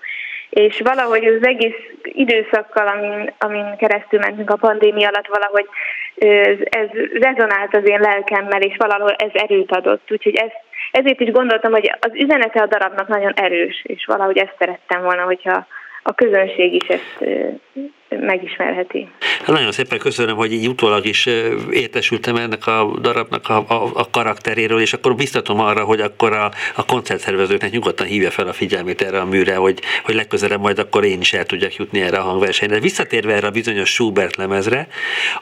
És 0.51 0.81
valahogy 0.85 1.25
az 1.25 1.47
egész 1.47 1.77
időszakkal, 2.03 2.87
amin, 2.87 3.35
amin 3.39 3.77
keresztül 3.77 4.19
mentünk 4.19 4.51
a 4.51 4.57
pandémia 4.57 5.09
alatt, 5.09 5.27
valahogy 5.27 5.67
ez, 6.15 6.57
ez 6.61 6.89
rezonált 7.13 7.75
az 7.75 7.89
én 7.89 8.01
lelkemmel, 8.01 8.61
és 8.61 8.77
valahol 8.77 9.15
ez 9.15 9.31
erőt 9.33 9.73
adott. 9.73 10.11
Úgyhogy 10.11 10.35
ez, 10.35 10.51
ezért 10.91 11.21
is 11.21 11.31
gondoltam, 11.31 11.73
hogy 11.73 11.93
az 12.01 12.11
üzenete 12.15 12.61
a 12.61 12.67
darabnak 12.67 13.09
nagyon 13.09 13.33
erős, 13.33 13.85
és 13.87 14.05
valahogy 14.07 14.39
ezt 14.39 14.55
szerettem 14.59 15.03
volna, 15.03 15.23
hogyha 15.23 15.67
a 16.03 16.15
közönség 16.15 16.75
is 16.75 16.89
ezt 16.89 17.25
megismerheti. 18.09 19.09
Hát 19.39 19.47
nagyon 19.47 19.73
szépen 19.73 19.99
köszönöm, 19.99 20.37
hogy 20.37 20.53
így 20.53 20.69
utólag 20.69 21.07
is 21.07 21.29
értesültem 21.71 22.37
ennek 22.37 22.67
a 22.67 22.99
darabnak 23.01 23.49
a, 23.49 23.57
a, 23.57 23.91
a 23.95 24.11
karakteréről, 24.11 24.81
és 24.81 24.93
akkor 24.93 25.15
biztatom 25.15 25.61
arra, 25.61 25.85
hogy 25.85 26.01
akkor 26.01 26.33
a, 26.33 26.51
a 26.75 26.85
koncertszervezőknek 26.85 27.71
nyugodtan 27.71 28.07
hívja 28.07 28.31
fel 28.31 28.49
a 28.49 28.53
figyelmét 28.53 29.03
erre 29.03 29.21
a 29.21 29.25
műre, 29.25 29.57
hogy, 29.57 29.81
hogy 30.05 30.15
legközelebb 30.15 30.61
majd 30.61 30.79
akkor 30.79 31.05
én 31.05 31.21
is 31.21 31.33
el 31.33 31.45
tudjak 31.45 31.77
jutni 31.77 32.01
erre 32.01 32.19
a 32.19 32.23
hangversenyre. 32.23 32.81
Visszatérve 32.81 33.35
erre 33.35 33.47
a 33.47 33.51
bizonyos 33.51 33.91
Schubert 33.91 34.37
lemezre, 34.37 34.89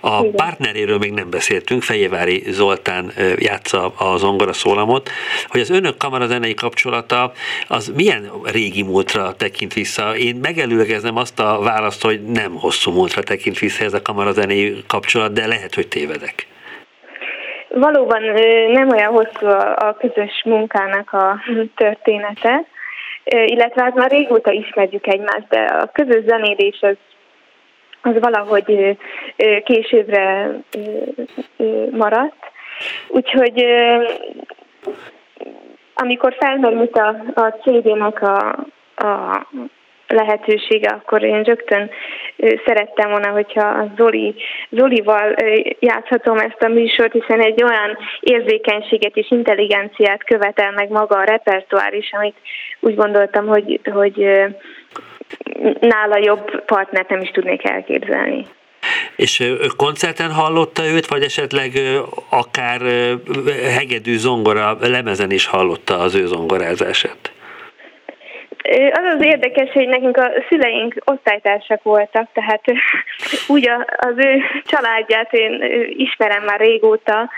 a 0.00 0.18
Igen. 0.18 0.32
partneréről 0.32 0.98
még 0.98 1.12
nem 1.12 1.30
beszéltünk, 1.30 1.82
Fejévári 1.82 2.42
Zoltán 2.46 3.12
játsza 3.38 3.92
a 3.96 4.16
zongora 4.16 4.52
szólamot, 4.52 5.10
hogy 5.48 5.60
az 5.60 5.70
önök 5.70 5.96
kamarazenei 5.96 6.54
kapcsolata 6.54 7.32
az 7.68 7.92
milyen 7.96 8.30
régi 8.42 8.82
múltra 8.82 9.34
tekint 9.36 9.72
vissza. 9.72 10.16
Én 10.16 10.36
megelőlegezem 10.36 11.16
azt 11.16 11.40
a 11.40 11.58
választ, 11.62 12.02
hogy 12.02 12.22
nem 12.22 12.53
hosszú 12.58 12.92
múltra 12.92 13.22
tekint 13.22 13.58
vissza 13.58 13.84
ez 13.84 13.94
a 13.94 14.02
kamarazenei 14.02 14.84
kapcsolat, 14.86 15.32
de 15.32 15.46
lehet, 15.46 15.74
hogy 15.74 15.88
tévedek. 15.88 16.46
Valóban 17.68 18.22
nem 18.72 18.88
olyan 18.88 19.12
hosszú 19.12 19.46
a 19.76 19.96
közös 19.98 20.42
munkának 20.44 21.12
a 21.12 21.40
története, 21.76 22.64
illetve 23.24 23.82
hát 23.82 23.94
már 23.94 24.10
régóta 24.10 24.50
ismerjük 24.50 25.06
egymást, 25.06 25.48
de 25.48 25.60
a 25.60 25.90
közös 25.92 26.24
zenélés 26.26 26.78
az, 26.80 26.96
az 28.02 28.14
valahogy 28.20 28.96
későbbre 29.64 30.50
maradt. 31.90 32.52
Úgyhogy 33.08 33.64
amikor 35.94 36.34
felmerült 36.38 36.96
a, 36.96 37.08
a 37.34 37.48
CD-nek 37.62 38.22
a, 38.22 38.66
a 38.96 39.46
lehetősége, 40.08 40.88
akkor 40.88 41.22
én 41.22 41.42
rögtön 41.42 41.90
szerettem 42.66 43.10
volna, 43.10 43.28
hogyha 43.28 43.92
Zoli, 43.96 44.34
Zolival 44.70 45.34
játszhatom 45.78 46.38
ezt 46.38 46.62
a 46.62 46.68
műsort, 46.68 47.12
hiszen 47.12 47.40
egy 47.40 47.62
olyan 47.62 47.98
érzékenységet 48.20 49.16
és 49.16 49.30
intelligenciát 49.30 50.24
követel 50.24 50.72
meg 50.72 50.90
maga 50.90 51.16
a 51.16 51.24
repertoár 51.24 51.94
is, 51.94 52.12
amit 52.12 52.36
úgy 52.80 52.94
gondoltam, 52.94 53.46
hogy, 53.46 53.80
hogy 53.92 54.16
nála 55.80 56.18
jobb 56.18 56.64
partnert 56.64 57.08
nem 57.08 57.20
is 57.20 57.30
tudnék 57.30 57.68
elképzelni. 57.68 58.46
És 59.16 59.42
koncerten 59.76 60.32
hallotta 60.32 60.86
őt, 60.86 61.06
vagy 61.06 61.22
esetleg 61.22 61.72
akár 62.30 62.80
hegedű 63.78 64.16
zongora 64.16 64.76
lemezen 64.80 65.30
is 65.30 65.46
hallotta 65.46 65.98
az 65.98 66.14
ő 66.14 66.26
zongorázását? 66.26 67.33
Az 68.92 69.14
az 69.14 69.24
érdekes, 69.24 69.70
hogy 69.72 69.88
nekünk 69.88 70.16
a 70.16 70.30
szüleink 70.48 70.94
osztálytársak 71.04 71.82
voltak, 71.82 72.28
tehát 72.32 72.62
úgy 73.54 73.70
az 73.96 74.14
ő 74.16 74.42
családját 74.64 75.32
én 75.32 75.62
ismerem 75.96 76.42
már 76.42 76.60
régóta. 76.60 77.30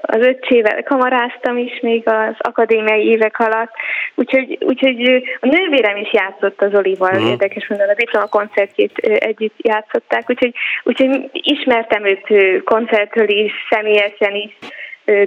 Az 0.00 0.20
öccsével 0.20 0.82
kamaráztam 0.82 1.56
is 1.56 1.80
még 1.80 2.08
az 2.08 2.34
akadémiai 2.38 3.06
évek 3.06 3.38
alatt, 3.38 3.72
úgyhogy, 4.14 4.58
úgyhogy 4.60 5.22
a 5.40 5.46
nővérem 5.46 5.96
is 5.96 6.12
játszott 6.12 6.62
az 6.62 6.74
Olival, 6.74 7.10
uh-huh. 7.10 7.30
érdekes 7.30 7.68
mondani, 7.68 7.90
a 7.90 7.94
diploma 7.94 8.26
koncertjét 8.26 8.98
együtt 8.98 9.54
játszották, 9.56 10.30
úgyhogy, 10.30 10.54
úgyhogy 10.82 11.30
ismertem 11.32 12.06
őt 12.06 12.62
koncertől 12.64 13.28
is, 13.28 13.52
személyesen 13.70 14.34
is, 14.34 14.56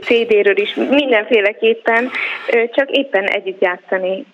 CD-ről 0.02 0.58
is, 0.58 0.74
mindenféleképpen, 0.74 2.10
csak 2.72 2.90
éppen 2.92 3.26
együtt 3.26 3.62
játszani 3.62 4.26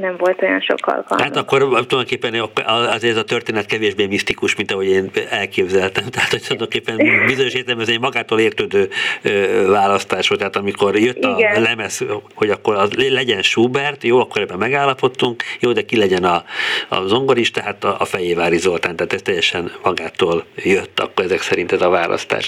nem 0.00 0.16
volt 0.16 0.42
olyan 0.42 0.60
sok 0.60 0.86
alkalom. 0.86 1.24
Hát 1.24 1.36
akkor 1.36 1.58
tulajdonképpen 1.58 2.48
azért 2.64 3.12
ez 3.12 3.18
a 3.20 3.24
történet 3.24 3.66
kevésbé 3.66 4.06
misztikus, 4.06 4.56
mint 4.56 4.70
ahogy 4.72 4.86
én 4.86 5.10
elképzeltem. 5.30 6.04
Tehát, 6.14 6.30
hogy 6.30 6.40
tulajdonképpen 6.40 7.26
bizonyos 7.26 7.52
értelemben 7.52 7.86
ez 7.86 7.92
egy 7.92 8.00
magától 8.00 8.40
értődő 8.40 8.88
választás 9.66 10.28
volt. 10.28 10.40
Tehát 10.40 10.56
amikor 10.56 10.98
jött 10.98 11.16
Igen. 11.16 11.56
a 11.56 11.60
lemez, 11.60 12.04
hogy 12.34 12.50
akkor 12.50 12.74
az 12.74 12.92
legyen 12.92 13.42
Schubert, 13.42 14.02
jó, 14.02 14.20
akkor 14.20 14.42
ebben 14.42 14.58
megállapodtunk, 14.58 15.42
jó, 15.60 15.72
de 15.72 15.82
ki 15.82 15.96
legyen 15.96 16.24
a, 16.24 16.44
a 16.88 17.06
zongoris, 17.06 17.50
tehát 17.50 17.84
a, 17.84 17.96
a 17.98 18.04
Fejévári 18.04 18.58
Zoltán. 18.58 18.96
Tehát 18.96 19.12
ez 19.12 19.22
teljesen 19.22 19.72
magától 19.82 20.44
jött 20.56 21.00
akkor 21.00 21.24
ezek 21.24 21.40
szerint 21.40 21.72
ez 21.72 21.82
a 21.82 21.88
választás. 21.88 22.46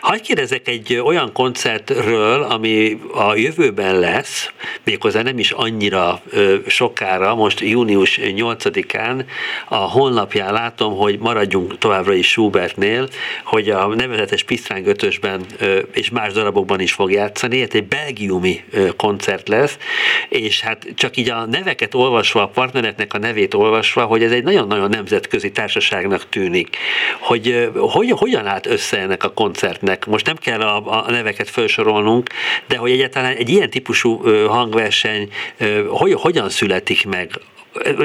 Hagyj 0.00 0.22
kérdezek 0.22 0.68
egy 0.68 0.96
olyan 1.04 1.32
koncertről, 1.32 2.42
ami 2.42 3.00
a 3.14 3.34
jövőben 3.34 3.98
lesz, 3.98 4.52
méghozzá 4.84 5.22
nem 5.22 5.38
is 5.38 5.50
annyira 5.50 6.22
sok 6.66 6.89
sokára, 6.90 7.34
most 7.34 7.60
június 7.60 8.18
8-án 8.22 9.24
a 9.68 9.74
honlapján 9.76 10.52
látom, 10.52 10.96
hogy 10.96 11.18
maradjunk 11.18 11.78
továbbra 11.78 12.12
is 12.12 12.28
Schubertnél, 12.28 13.08
hogy 13.44 13.70
a 13.70 13.86
nevezetes 13.86 14.42
Pisztráng 14.42 14.86
ötösben 14.86 15.44
és 15.92 16.10
más 16.10 16.32
darabokban 16.32 16.80
is 16.80 16.92
fog 16.92 17.12
játszani, 17.12 17.60
ez 17.62 17.68
egy 17.72 17.84
belgiumi 17.84 18.64
koncert 18.96 19.48
lesz, 19.48 19.78
és 20.28 20.60
hát 20.60 20.86
csak 20.94 21.16
így 21.16 21.30
a 21.30 21.46
neveket 21.46 21.94
olvasva, 21.94 22.42
a 22.42 22.48
partnereknek 22.48 23.14
a 23.14 23.18
nevét 23.18 23.54
olvasva, 23.54 24.04
hogy 24.04 24.22
ez 24.22 24.32
egy 24.32 24.44
nagyon-nagyon 24.44 24.88
nemzetközi 24.88 25.50
társaságnak 25.50 26.28
tűnik. 26.28 26.76
Hogy, 27.20 27.70
hogy 27.74 28.10
hogyan 28.10 28.46
állt 28.46 28.66
össze 28.66 28.98
ennek 28.98 29.24
a 29.24 29.32
koncertnek? 29.32 30.06
Most 30.06 30.26
nem 30.26 30.36
kell 30.36 30.60
a, 30.60 31.04
a 31.06 31.10
neveket 31.10 31.50
felsorolnunk, 31.50 32.28
de 32.66 32.76
hogy 32.76 32.90
egyáltalán 32.90 33.36
egy 33.36 33.48
ilyen 33.48 33.70
típusú 33.70 34.22
hangverseny 34.46 35.28
hogy, 35.88 36.12
hogyan 36.12 36.48
született 36.48 36.79
születik 36.80 37.06
meg 37.06 37.28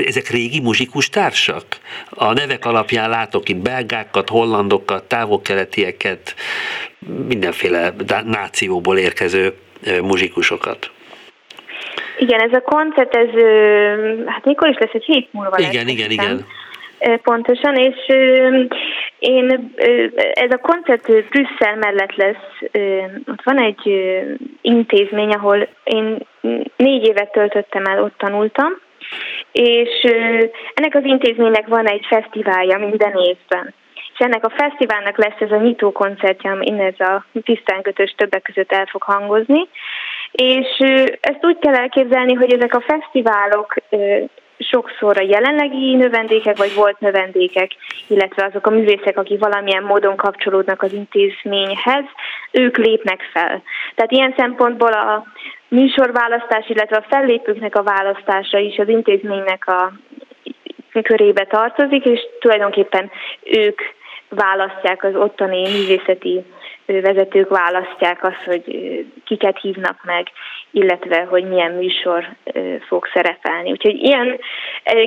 ezek 0.05 0.27
régi 0.29 0.59
muzsikus 0.59 1.09
társak? 1.09 1.63
A 2.09 2.33
nevek 2.33 2.65
alapján 2.65 3.09
látok 3.09 3.49
itt 3.49 3.57
belgákat, 3.57 4.29
hollandokat, 4.29 5.03
távol-keletieket, 5.03 6.35
mindenféle 7.27 7.93
nációból 8.25 8.97
érkező 8.97 9.53
muzsikusokat. 10.01 10.91
Igen, 12.17 12.39
ez 12.39 12.53
a 12.53 12.61
koncert, 12.61 13.15
ez 13.15 13.29
hát 14.25 14.45
mikor 14.45 14.69
is 14.69 14.77
lesz, 14.79 14.93
egy 14.93 15.03
hét 15.03 15.27
múlva 15.31 15.57
Igen, 15.57 15.85
lesz, 15.85 15.93
igen, 15.93 16.11
igen. 16.11 16.45
Pontosan, 17.23 17.75
és 17.75 18.07
én, 19.19 19.73
ez 20.33 20.51
a 20.51 20.57
koncert 20.57 21.29
Brüsszel 21.29 21.75
mellett 21.75 22.15
lesz, 22.15 22.71
ott 23.27 23.43
van 23.43 23.59
egy 23.59 24.13
intézmény, 24.61 25.31
ahol 25.31 25.67
én 25.83 26.17
négy 26.75 27.07
évet 27.07 27.31
töltöttem 27.31 27.85
el, 27.85 28.03
ott 28.03 28.17
tanultam, 28.17 28.73
és 29.51 30.01
ennek 30.73 30.95
az 30.95 31.03
intézménynek 31.03 31.67
van 31.67 31.87
egy 31.87 32.05
fesztiválja 32.07 32.77
minden 32.77 33.15
évben. 33.17 33.73
És 34.13 34.21
ennek 34.21 34.45
a 34.45 34.53
fesztiválnak 34.57 35.17
lesz 35.17 35.39
ez 35.39 35.51
a 35.51 35.61
nyitó 35.61 35.91
koncertje, 35.91 36.51
amin 36.51 36.79
ez 36.79 36.99
a 37.07 37.25
tisztánkötös 37.43 38.13
többek 38.17 38.41
között 38.41 38.71
el 38.71 38.85
fog 38.85 39.01
hangozni. 39.01 39.67
És 40.31 40.67
ezt 41.19 41.45
úgy 41.45 41.57
kell 41.59 41.75
elképzelni, 41.75 42.33
hogy 42.33 42.53
ezek 42.53 42.75
a 42.75 42.83
fesztiválok 42.87 43.73
sokszor 44.57 45.17
a 45.17 45.25
jelenlegi 45.27 45.95
növendékek, 45.95 46.57
vagy 46.57 46.73
volt 46.75 46.99
növendékek, 46.99 47.71
illetve 48.07 48.45
azok 48.45 48.67
a 48.67 48.69
művészek, 48.69 49.17
akik 49.17 49.39
valamilyen 49.39 49.83
módon 49.83 50.15
kapcsolódnak 50.15 50.81
az 50.81 50.93
intézményhez, 50.93 52.03
ők 52.51 52.77
lépnek 52.77 53.21
fel. 53.33 53.63
Tehát 53.95 54.11
ilyen 54.11 54.33
szempontból 54.37 54.91
a 54.91 55.23
műsorválasztás, 55.67 56.69
illetve 56.69 56.95
a 56.95 57.05
fellépőknek 57.09 57.75
a 57.75 57.83
választása 57.83 58.57
is 58.57 58.77
az 58.77 58.87
intézménynek 58.87 59.67
a 59.67 59.91
körébe 61.01 61.45
tartozik, 61.45 62.05
és 62.05 62.19
tulajdonképpen 62.39 63.11
ők 63.43 63.81
választják 64.29 65.03
az 65.03 65.15
ottani 65.15 65.61
művészeti 65.61 66.43
vezetők 66.85 67.49
választják 67.49 68.23
azt, 68.23 68.43
hogy 68.45 68.63
kiket 69.25 69.59
hívnak 69.59 69.99
meg, 70.03 70.27
illetve 70.71 71.25
hogy 71.29 71.47
milyen 71.47 71.71
műsor 71.71 72.27
fog 72.87 73.07
szerepelni. 73.13 73.71
Úgyhogy 73.71 73.95
ilyen 73.95 74.39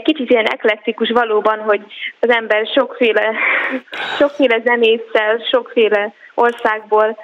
kicsit 0.03 0.31
ilyen 0.31 0.47
eklektikus 0.47 1.11
valóban, 1.11 1.59
hogy 1.59 1.81
az 2.21 2.31
ember 2.31 2.67
sokféle, 2.67 3.33
sokféle 4.19 4.61
zenésszel, 4.65 5.39
sokféle 5.51 6.13
országból 6.35 7.19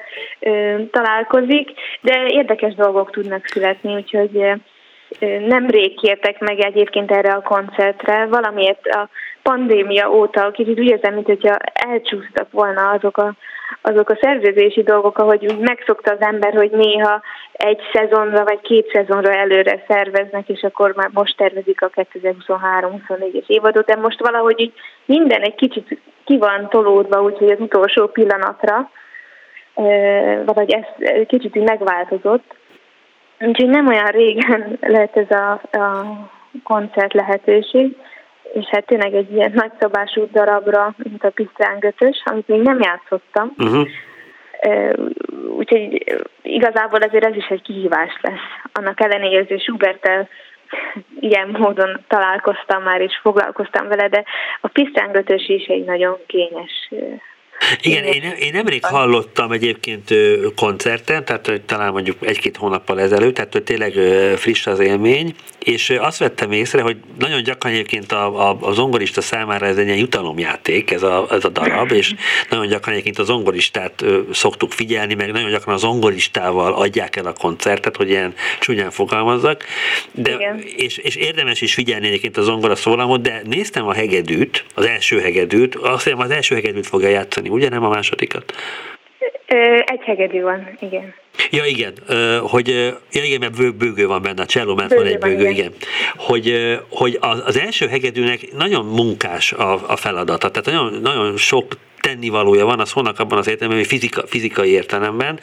találkozik, 0.90 1.70
de 2.00 2.26
érdekes 2.26 2.74
dolgok 2.74 3.10
tudnak 3.10 3.46
születni, 3.46 3.94
úgyhogy 3.94 4.60
nemrég 5.46 6.00
kértek 6.00 6.38
meg 6.38 6.58
egyébként 6.60 7.10
erre 7.10 7.32
a 7.32 7.42
koncertre, 7.42 8.26
valamiért 8.26 8.86
a 8.86 9.08
pandémia 9.44 10.10
óta 10.10 10.50
kicsit 10.50 10.78
úgy 10.78 10.90
érzem, 10.90 11.14
mint 11.14 11.26
hogyha 11.26 11.56
elcsúsztak 11.72 12.50
volna 12.50 12.90
azok 12.90 13.16
a 13.16 13.34
azok 13.82 14.10
a 14.10 14.18
szervezési 14.20 14.82
dolgok, 14.82 15.18
ahogy 15.18 15.46
úgy 15.46 15.58
megszokta 15.58 16.12
az 16.12 16.20
ember, 16.20 16.54
hogy 16.54 16.70
néha 16.70 17.22
egy 17.52 17.80
szezonra 17.92 18.44
vagy 18.44 18.60
két 18.60 18.90
szezonra 18.92 19.32
előre 19.32 19.84
szerveznek, 19.88 20.48
és 20.48 20.62
akkor 20.62 20.92
már 20.96 21.10
most 21.12 21.36
tervezik 21.36 21.82
a 21.82 21.90
2023-24-es 21.90 23.46
évadot, 23.46 23.86
de 23.86 23.96
most 23.96 24.20
valahogy 24.20 24.60
így 24.60 24.72
minden 25.04 25.42
egy 25.42 25.54
kicsit 25.54 26.00
ki 26.24 26.38
van 26.38 26.68
tolódva, 26.68 27.22
úgyhogy 27.22 27.50
az 27.50 27.60
utolsó 27.60 28.06
pillanatra, 28.06 28.90
vagy 30.44 30.72
ez 30.72 31.08
kicsit 31.26 31.56
így 31.56 31.64
megváltozott. 31.64 32.56
Úgyhogy 33.40 33.68
nem 33.68 33.86
olyan 33.86 34.10
régen 34.10 34.78
lehet 34.94 35.16
ez 35.16 35.30
a, 35.30 35.50
a 35.78 36.04
koncert 36.62 37.12
lehetőség 37.12 37.96
és 38.54 38.64
hát 38.70 38.86
tényleg 38.86 39.14
egy 39.14 39.32
ilyen 39.32 39.52
nagyszabású 39.54 40.28
darabra, 40.32 40.94
mint 40.96 41.24
a 41.24 41.32
Götös, 41.78 42.22
amit 42.24 42.48
még 42.48 42.60
nem 42.60 42.80
játszottam. 42.80 43.54
Uh-huh. 43.58 43.88
Úgyhogy 45.56 46.04
igazából 46.42 47.00
ezért 47.00 47.24
ez 47.24 47.36
is 47.36 47.46
egy 47.46 47.62
kihívás 47.62 48.18
lesz. 48.20 48.72
Annak 48.72 49.00
ellenére, 49.00 49.44
hogy 49.48 49.60
Schubertel 49.60 50.28
ilyen 51.20 51.48
módon 51.58 52.04
találkoztam 52.08 52.82
már, 52.82 53.00
és 53.00 53.18
foglalkoztam 53.22 53.88
vele, 53.88 54.08
de 54.08 54.24
a 54.60 54.68
Götös 55.12 55.48
is 55.48 55.66
egy 55.66 55.84
nagyon 55.84 56.16
kényes 56.26 56.90
igen, 57.82 58.04
én, 58.04 58.22
én 58.38 58.50
nemrég 58.52 58.84
hallottam 58.84 59.52
egyébként 59.52 60.14
koncerten, 60.56 61.24
tehát 61.24 61.62
talán 61.66 61.92
mondjuk 61.92 62.16
egy-két 62.20 62.56
hónappal 62.56 63.00
ezelőtt, 63.00 63.34
tehát 63.34 63.52
hogy 63.52 63.62
tényleg 63.62 63.92
friss 64.36 64.66
az 64.66 64.78
élmény, 64.78 65.34
és 65.64 65.90
azt 65.90 66.18
vettem 66.18 66.52
észre, 66.52 66.82
hogy 66.82 66.96
nagyon 67.18 67.42
gyakran 67.42 67.72
egyébként 67.72 68.12
a, 68.12 68.50
a, 68.50 68.56
a 68.60 68.72
zongorista 68.72 69.20
számára 69.20 69.66
ez 69.66 69.76
egy 69.76 69.86
ilyen 69.86 69.98
jutalomjáték, 69.98 70.90
ez 70.90 71.02
a, 71.02 71.26
ez 71.30 71.44
a 71.44 71.48
darab, 71.48 71.92
és 71.92 72.14
nagyon 72.50 72.66
gyakran 72.66 72.92
egyébként 72.92 73.18
a 73.18 73.24
zongoristát 73.24 74.04
szoktuk 74.32 74.72
figyelni, 74.72 75.14
meg 75.14 75.32
nagyon 75.32 75.50
gyakran 75.50 75.74
a 75.74 75.78
zongoristával 75.78 76.72
adják 76.72 77.16
el 77.16 77.26
a 77.26 77.32
koncertet, 77.32 77.96
hogy 77.96 78.08
ilyen 78.08 78.34
csúnyán 78.60 78.90
fogalmazzak, 78.90 79.64
de, 80.12 80.56
és, 80.76 80.96
és 80.96 81.16
érdemes 81.16 81.60
is 81.60 81.74
figyelni 81.74 82.06
egyébként 82.06 82.36
a 82.36 82.42
zongora 82.42 82.74
szólamot, 82.74 83.22
de 83.22 83.42
néztem 83.44 83.86
a 83.86 83.92
hegedűt, 83.92 84.64
az 84.74 84.86
első 84.86 85.20
hegedűt, 85.20 85.74
azt 85.74 86.04
hiszem 86.04 86.18
az 86.18 86.30
első 86.30 86.54
hegedűt 86.54 86.86
fogja 86.86 87.08
játszani, 87.08 87.43
ugye 87.48 87.68
nem 87.68 87.84
a 87.84 87.88
másodikat? 87.88 88.54
Egy 89.84 90.00
hegedű 90.04 90.42
van, 90.42 90.76
igen. 90.80 91.14
Ja 91.50 91.64
igen, 91.64 91.92
hogy, 92.40 92.68
ja 93.12 93.22
igen, 93.24 93.40
mert 93.40 93.76
bőgő 93.76 94.06
van 94.06 94.22
benne, 94.22 94.42
a 94.42 94.46
cselló 94.46 94.74
mert 94.74 94.94
van 94.94 95.06
egy 95.06 95.18
bőgő, 95.18 95.40
igen. 95.40 95.52
igen. 95.52 95.72
Hogy, 96.16 96.78
hogy 96.90 97.18
az 97.20 97.58
első 97.58 97.88
hegedűnek 97.88 98.52
nagyon 98.56 98.84
munkás 98.84 99.52
a, 99.52 99.90
a 99.90 99.96
feladata, 99.96 100.50
tehát 100.50 100.80
nagyon, 100.80 101.00
nagyon 101.02 101.36
sok 101.36 101.76
tennivalója 102.00 102.64
van, 102.64 102.80
az 102.80 102.92
honnak 102.92 103.18
abban 103.18 103.38
az 103.38 103.48
értelemben, 103.48 103.78
hogy 103.78 103.88
fizika, 103.88 104.26
fizikai 104.26 104.70
értelemben, 104.70 105.40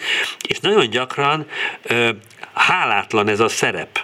és 0.47 0.59
nagyon 0.59 0.89
gyakran 0.89 1.45
hálátlan 2.53 3.27
ez 3.27 3.39
a 3.39 3.47
szerep 3.47 3.99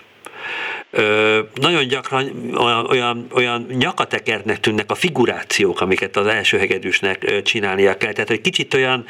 ö, 0.91 1.39
nagyon 1.53 1.87
gyakran 1.87 2.53
olyan, 2.57 2.85
olyan, 2.85 3.27
olyan 3.35 3.65
nyakatekernek 3.79 4.59
tűnnek 4.59 4.91
a 4.91 4.95
figurációk, 4.95 5.81
amiket 5.81 6.17
az 6.17 6.27
első 6.27 6.57
hegedűsnek 6.57 7.41
csinálnia 7.41 7.97
kell. 7.97 8.11
Tehát, 8.11 8.29
hogy 8.29 8.41
kicsit 8.41 8.73
olyan, 8.73 9.05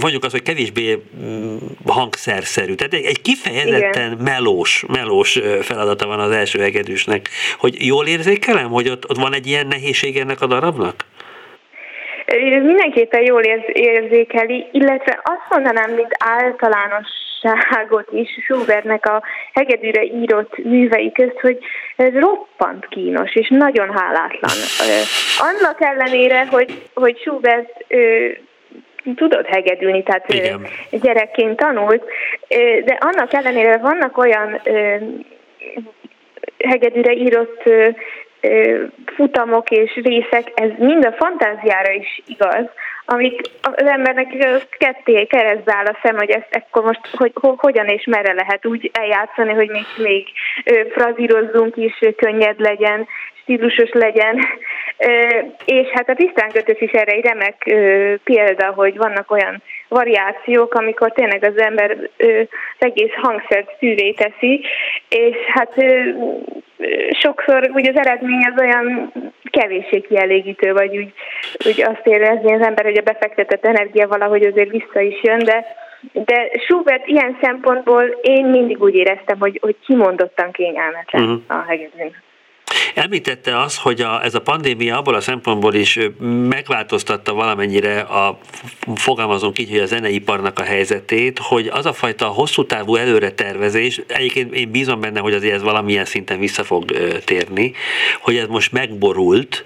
mondjuk 0.00 0.24
az, 0.24 0.30
hogy 0.30 0.42
kevésbé 0.42 1.02
mm, 1.20 1.56
hangszerszerű. 1.86 2.74
Tehát 2.74 2.94
egy, 2.94 3.04
egy 3.04 3.22
kifejezetten 3.22 4.12
Igen. 4.12 4.24
melós, 4.24 4.84
melós 4.88 5.40
feladata 5.62 6.06
van 6.06 6.20
az 6.20 6.30
első 6.30 6.60
hegedűsnek. 6.60 7.28
Hogy 7.58 7.86
jól 7.86 8.06
érzékelem, 8.06 8.68
hogy 8.68 8.88
ott, 8.88 9.10
ott 9.10 9.16
van 9.16 9.34
egy 9.34 9.46
ilyen 9.46 9.66
nehézség 9.66 10.16
ennek 10.16 10.40
a 10.40 10.46
darabnak? 10.46 11.04
Mindenképpen 12.62 13.22
jól 13.22 13.42
érzékeli, 13.72 14.66
illetve 14.72 15.20
azt 15.24 15.46
mondanám, 15.50 15.90
mint 15.94 16.16
általános 16.18 17.08
igazságot 17.42 18.12
is 18.12 18.28
Schubertnek 18.44 19.06
a 19.06 19.22
hegedűre 19.52 20.02
írott 20.02 20.64
művei 20.64 21.12
közt, 21.12 21.40
hogy 21.40 21.58
ez 21.96 22.12
roppant 22.12 22.88
kínos 22.88 23.34
és 23.34 23.48
nagyon 23.48 23.92
hálátlan. 23.92 24.56
Annak 25.38 25.80
ellenére, 25.80 26.46
hogy, 26.46 26.82
hogy 26.94 27.18
Schubert 27.18 27.84
tudott 29.14 29.46
hegedülni, 29.46 30.02
tehát 30.02 30.32
Igen. 30.32 30.66
gyerekként 30.90 31.56
tanult, 31.56 32.04
de 32.84 32.98
annak 33.00 33.32
ellenére 33.32 33.76
vannak 33.76 34.18
olyan 34.18 34.60
hegedűre 36.58 37.12
írott 37.12 37.62
futamok 39.14 39.70
és 39.70 40.00
részek, 40.04 40.52
ez 40.54 40.70
mind 40.78 41.04
a 41.04 41.12
fantáziára 41.12 41.92
is 41.92 42.22
igaz, 42.26 42.64
amik 43.12 43.40
az 43.62 43.86
embernek 43.86 44.36
ketté 44.78 45.26
keresztbe 45.26 45.74
áll 45.74 45.84
a 45.84 45.98
szem, 46.02 46.16
hogy 46.16 46.30
ezt 46.30 46.48
ekkor 46.50 46.82
most 46.82 47.00
hogy, 47.16 47.32
hogyan 47.56 47.86
és 47.86 48.04
merre 48.04 48.32
lehet 48.32 48.66
úgy 48.66 48.90
eljátszani, 48.92 49.52
hogy 49.52 49.68
még, 49.68 49.84
még 49.96 50.26
frazírozzunk 50.90 51.76
is, 51.76 51.98
könnyed 52.16 52.60
legyen, 52.60 53.06
stílusos 53.50 53.90
legyen. 53.92 54.38
És 55.64 55.88
hát 55.92 56.08
a 56.08 56.14
tisztánkötős 56.14 56.80
is 56.80 56.90
erre 56.90 57.12
egy 57.12 57.24
remek 57.24 57.74
példa, 58.24 58.72
hogy 58.74 58.96
vannak 58.96 59.30
olyan 59.30 59.62
variációk, 59.88 60.74
amikor 60.74 61.12
tényleg 61.12 61.44
az 61.44 61.58
ember 61.58 61.96
az 62.18 62.78
egész 62.78 63.12
hangszert 63.14 63.76
szűré 63.78 64.12
teszi, 64.12 64.64
és 65.08 65.36
hát 65.46 65.74
sokszor 67.10 67.70
ugye 67.72 67.90
az 67.90 67.98
eredmény 67.98 68.46
az 68.54 68.62
olyan 68.62 69.12
kevéssé 69.50 70.00
kielégítő, 70.00 70.72
vagy 70.72 70.96
úgy, 70.96 71.12
úgy 71.66 71.82
azt 71.82 72.06
érezni 72.06 72.52
az 72.52 72.66
ember, 72.66 72.84
hogy 72.84 72.98
a 72.98 73.10
befektetett 73.12 73.66
energia 73.66 74.08
valahogy 74.08 74.42
azért 74.42 74.70
vissza 74.70 75.00
is 75.00 75.22
jön, 75.22 75.38
de 75.38 75.66
de 76.12 76.50
Schubert 76.58 77.06
ilyen 77.06 77.38
szempontból 77.40 78.02
én 78.22 78.46
mindig 78.46 78.82
úgy 78.82 78.94
éreztem, 78.94 79.38
hogy, 79.38 79.58
hogy 79.62 79.76
kimondottan 79.86 80.50
kényelmetlen 80.50 81.22
uh-huh. 81.22 81.40
a 81.46 81.64
hegedűn. 81.68 82.14
Említette 82.94 83.60
az, 83.60 83.76
hogy 83.76 84.00
a, 84.00 84.24
ez 84.24 84.34
a 84.34 84.40
pandémia 84.40 84.96
abból 84.96 85.14
a 85.14 85.20
szempontból 85.20 85.74
is 85.74 85.98
megváltoztatta 86.48 87.34
valamennyire 87.34 88.00
a, 88.00 88.38
fogalmazunk 88.94 89.58
így, 89.58 89.70
hogy 89.70 89.78
a 89.78 89.86
zeneiparnak 89.86 90.58
a 90.58 90.62
helyzetét, 90.62 91.38
hogy 91.38 91.66
az 91.66 91.86
a 91.86 91.92
fajta 91.92 92.26
hosszú 92.26 92.66
távú 92.66 92.96
előretervezés, 92.96 94.00
egyébként 94.06 94.54
én 94.54 94.70
bízom 94.70 95.00
benne, 95.00 95.20
hogy 95.20 95.34
azért 95.34 95.54
ez 95.54 95.62
valamilyen 95.62 96.04
szinten 96.04 96.38
vissza 96.38 96.64
fog 96.64 96.84
térni, 97.24 97.72
hogy 98.20 98.36
ez 98.36 98.46
most 98.46 98.72
megborult, 98.72 99.64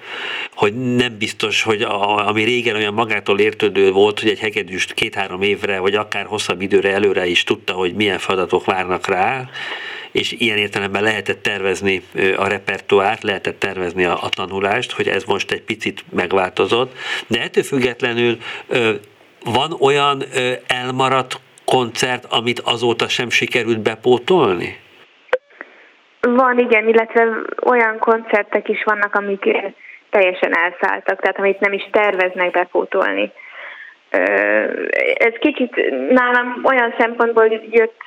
hogy 0.55 0.75
nem 0.97 1.19
biztos, 1.19 1.63
hogy 1.63 1.83
a, 1.83 2.29
ami 2.29 2.43
régen 2.43 2.77
olyan 2.77 2.95
magától 2.95 3.39
értődő 3.39 3.91
volt, 3.91 4.21
hogy 4.21 4.29
egy 4.29 4.39
hegedűst 4.39 4.95
két-három 4.95 5.43
évre, 5.43 5.79
vagy 5.79 5.95
akár 5.95 6.25
hosszabb 6.25 6.61
időre 6.61 6.93
előre 6.93 7.27
is 7.27 7.45
tudta, 7.45 7.73
hogy 7.73 7.95
milyen 7.95 8.19
feladatok 8.19 8.65
várnak 8.65 9.07
rá, 9.07 9.49
és 10.15 10.33
ilyen 10.33 10.59
értelemben 10.59 11.03
lehetett 11.03 11.43
tervezni 11.43 12.03
a 12.37 12.49
repertoárt, 12.49 13.23
lehetett 13.23 13.59
tervezni 13.59 14.05
a, 14.05 14.13
a 14.23 14.29
tanulást, 14.29 14.93
hogy 14.93 15.09
ez 15.09 15.25
most 15.25 15.51
egy 15.51 15.63
picit 15.63 16.05
megváltozott, 16.13 16.97
de 17.27 17.41
ettől 17.41 17.63
függetlenül 17.63 18.37
van 19.45 19.73
olyan 19.81 20.23
elmaradt 20.67 21.41
koncert, 21.65 22.25
amit 22.29 22.61
azóta 22.61 23.09
sem 23.09 23.31
sikerült 23.31 23.81
bepótolni? 23.81 24.77
Van, 26.21 26.59
igen, 26.59 26.89
illetve 26.89 27.29
olyan 27.65 27.99
koncertek 27.99 28.69
is 28.69 28.83
vannak, 28.85 29.15
amik 29.15 29.45
teljesen 30.11 30.57
elszálltak, 30.57 31.21
tehát 31.21 31.39
amit 31.39 31.61
nem 31.61 31.73
is 31.73 31.89
terveznek 31.91 32.51
bepótolni. 32.51 33.33
Ez 35.15 35.33
kicsit 35.39 35.93
nálam 36.11 36.61
olyan 36.65 36.95
szempontból 36.99 37.61
jött 37.71 38.01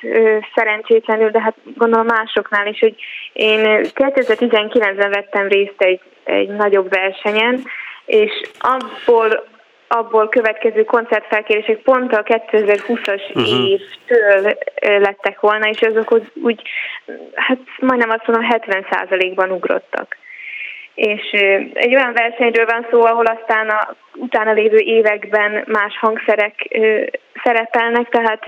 szerencsétlenül, 0.54 1.30
de 1.30 1.40
hát 1.40 1.54
gondolom 1.76 2.06
másoknál 2.06 2.66
is, 2.66 2.78
hogy 2.78 2.94
én 3.32 3.60
2019-ben 3.94 5.10
vettem 5.10 5.48
részt 5.48 5.82
egy, 5.82 6.00
egy 6.24 6.48
nagyobb 6.48 6.88
versenyen, 6.90 7.62
és 8.06 8.32
abból 8.58 9.46
abból 9.88 10.28
következő 10.28 10.84
koncertfelkérések 10.84 11.78
pont 11.78 12.12
a 12.12 12.22
2020-as 12.22 13.20
uh-huh. 13.28 13.42
Mhm. 13.42 13.64
évtől 13.64 14.56
lettek 14.80 15.40
volna, 15.40 15.68
és 15.68 15.80
azok 15.80 16.20
úgy, 16.42 16.62
hát 17.34 17.58
majdnem 17.78 18.10
azt 18.10 18.26
mondom, 18.26 18.48
70%-ban 18.50 19.50
ugrottak. 19.50 20.16
És 20.98 21.30
egy 21.72 21.94
olyan 21.94 22.12
versenyről 22.12 22.66
van 22.66 22.86
szó, 22.90 23.04
ahol 23.04 23.26
aztán 23.26 23.68
a 23.68 23.94
utána 24.14 24.52
lévő 24.52 24.76
években 24.76 25.64
más 25.66 25.98
hangszerek 25.98 26.78
szerepelnek, 27.42 28.08
tehát 28.08 28.44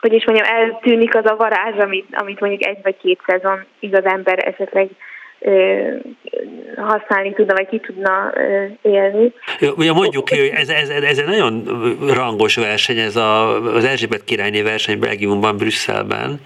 hogy 0.00 0.12
is 0.12 0.24
mondjam, 0.24 0.48
eltűnik 0.56 1.14
az 1.14 1.30
a 1.30 1.36
varázs, 1.36 1.78
amit, 1.78 2.06
amit 2.10 2.40
mondjuk 2.40 2.66
egy 2.66 2.78
vagy 2.82 2.96
két 2.96 3.20
szezon 3.26 3.64
igaz 3.78 4.04
ember 4.04 4.38
esetleg 4.48 4.88
használni 6.76 7.32
tudna, 7.32 7.54
vagy 7.54 7.68
ki 7.68 7.78
tudna 7.80 8.32
élni. 8.82 9.32
Ugye 9.76 9.92
mondjuk 9.92 10.24
ki, 10.24 10.38
hogy 10.38 10.52
ez, 10.54 10.68
ez, 10.68 10.88
ez 10.88 11.18
egy 11.18 11.26
nagyon 11.26 11.62
rangos 12.14 12.56
verseny, 12.56 12.98
ez 12.98 13.16
a, 13.16 13.62
az 13.74 13.84
Erzsébet 13.84 14.24
királyné 14.24 14.62
verseny 14.62 14.98
Belgiumban, 14.98 15.56
Brüsszelben, 15.56 16.40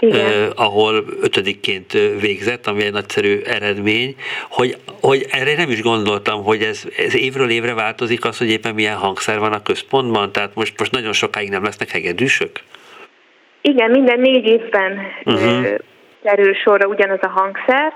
eh, 0.00 0.10
ahol 0.54 1.04
ötödikként 1.22 1.92
végzett, 2.20 2.66
ami 2.66 2.82
egy 2.82 2.92
nagyszerű 2.92 3.40
eredmény, 3.40 4.16
hogy, 4.50 4.76
hogy 5.00 5.26
erre 5.30 5.54
nem 5.56 5.70
is 5.70 5.82
gondoltam, 5.82 6.44
hogy 6.44 6.62
ez, 6.62 6.82
ez 6.96 7.14
évről 7.14 7.50
évre 7.50 7.74
változik 7.74 8.24
az, 8.24 8.38
hogy 8.38 8.50
éppen 8.50 8.74
milyen 8.74 8.96
hangszer 8.96 9.38
van 9.38 9.52
a 9.52 9.62
központban, 9.62 10.32
tehát 10.32 10.54
most, 10.54 10.78
most 10.78 10.92
nagyon 10.92 11.12
sokáig 11.12 11.50
nem 11.50 11.64
lesznek 11.64 11.90
hegedűsök? 11.90 12.50
Igen, 13.60 13.90
minden 13.90 14.20
négy 14.20 14.46
évben 14.46 14.98
uh-huh. 15.24 15.78
kerül 16.22 16.54
sorra 16.54 16.86
ugyanaz 16.86 17.18
a 17.22 17.28
hangszer, 17.28 17.92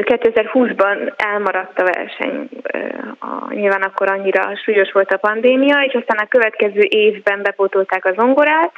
2020-ban 0.00 1.12
elmaradt 1.16 1.78
a 1.78 1.84
verseny, 1.84 2.48
a, 3.18 3.54
nyilván 3.54 3.82
akkor 3.82 4.10
annyira 4.10 4.56
súlyos 4.64 4.92
volt 4.92 5.10
a 5.12 5.16
pandémia, 5.16 5.80
és 5.80 5.94
aztán 5.94 6.18
a 6.18 6.28
következő 6.28 6.80
évben 6.88 7.42
bepótolták 7.42 8.04
a 8.04 8.12
zongorát, 8.12 8.72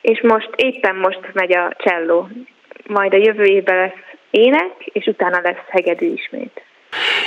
és 0.00 0.20
most 0.22 0.50
éppen 0.56 0.96
most 0.96 1.20
megy 1.32 1.56
a 1.56 1.72
cselló. 1.78 2.28
Majd 2.86 3.14
a 3.14 3.22
jövő 3.22 3.44
évben 3.44 3.76
lesz 3.76 4.18
ének, 4.30 4.72
és 4.84 5.06
utána 5.06 5.40
lesz 5.42 5.64
hegedű 5.68 6.12
ismét 6.12 6.62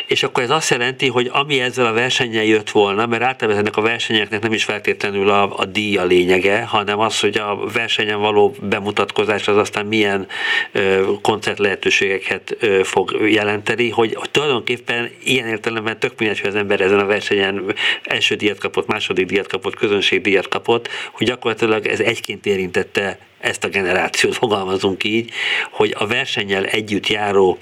és 0.08 0.24
akkor 0.24 0.44
ez 0.44 0.50
azt 0.50 0.70
jelenti, 0.70 1.08
hogy 1.08 1.30
ami 1.34 1.60
ezzel 1.60 1.86
a 1.86 1.94
versenyen 1.94 2.44
jött 2.44 2.70
volna, 2.70 3.06
mert 3.06 3.24
általában 3.24 3.60
ennek 3.60 3.78
a 3.78 3.82
versenyeknek 3.82 4.42
nem 4.42 4.54
is 4.54 4.64
feltétlenül 4.64 5.30
a, 5.30 5.58
a 5.58 5.66
díj 5.66 6.00
lényege, 6.08 6.64
hanem 6.64 7.00
az, 7.00 7.20
hogy 7.20 7.38
a 7.38 7.58
versenyen 7.74 8.20
való 8.20 8.56
bemutatkozás 8.62 9.48
az 9.48 9.58
aztán 9.58 9.86
milyen 9.86 10.28
ö, 10.72 11.12
koncert 11.22 11.60
lehetőségeket 11.60 12.58
ö, 12.60 12.84
fog 12.84 13.18
jelenteni, 13.30 13.90
hogy, 13.90 14.18
tulajdonképpen 14.32 15.10
ilyen 15.24 15.48
értelemben 15.48 16.00
tök 16.00 16.20
mindegy, 16.20 16.40
hogy 16.40 16.50
az 16.50 16.56
ember 16.56 16.82
ezen 16.82 17.00
a 17.00 17.06
versenyen 17.06 17.74
első 18.04 18.36
díjat 18.36 18.58
kapott, 18.58 18.88
második 18.88 19.26
díjat 19.26 19.48
kapott, 19.48 19.76
közönségdíjat 19.76 20.48
kapott, 20.48 20.90
hogy 21.12 21.28
gyakorlatilag 21.28 21.88
ez 21.88 22.00
egyként 22.00 22.46
érintette 22.46 23.18
ezt 23.44 23.64
a 23.64 23.68
generációt 23.68 24.36
fogalmazunk 24.36 25.04
így, 25.04 25.32
hogy 25.72 25.96
a 26.00 26.08
versennyel 26.08 26.64
együtt 26.64 27.08
járó 27.08 27.58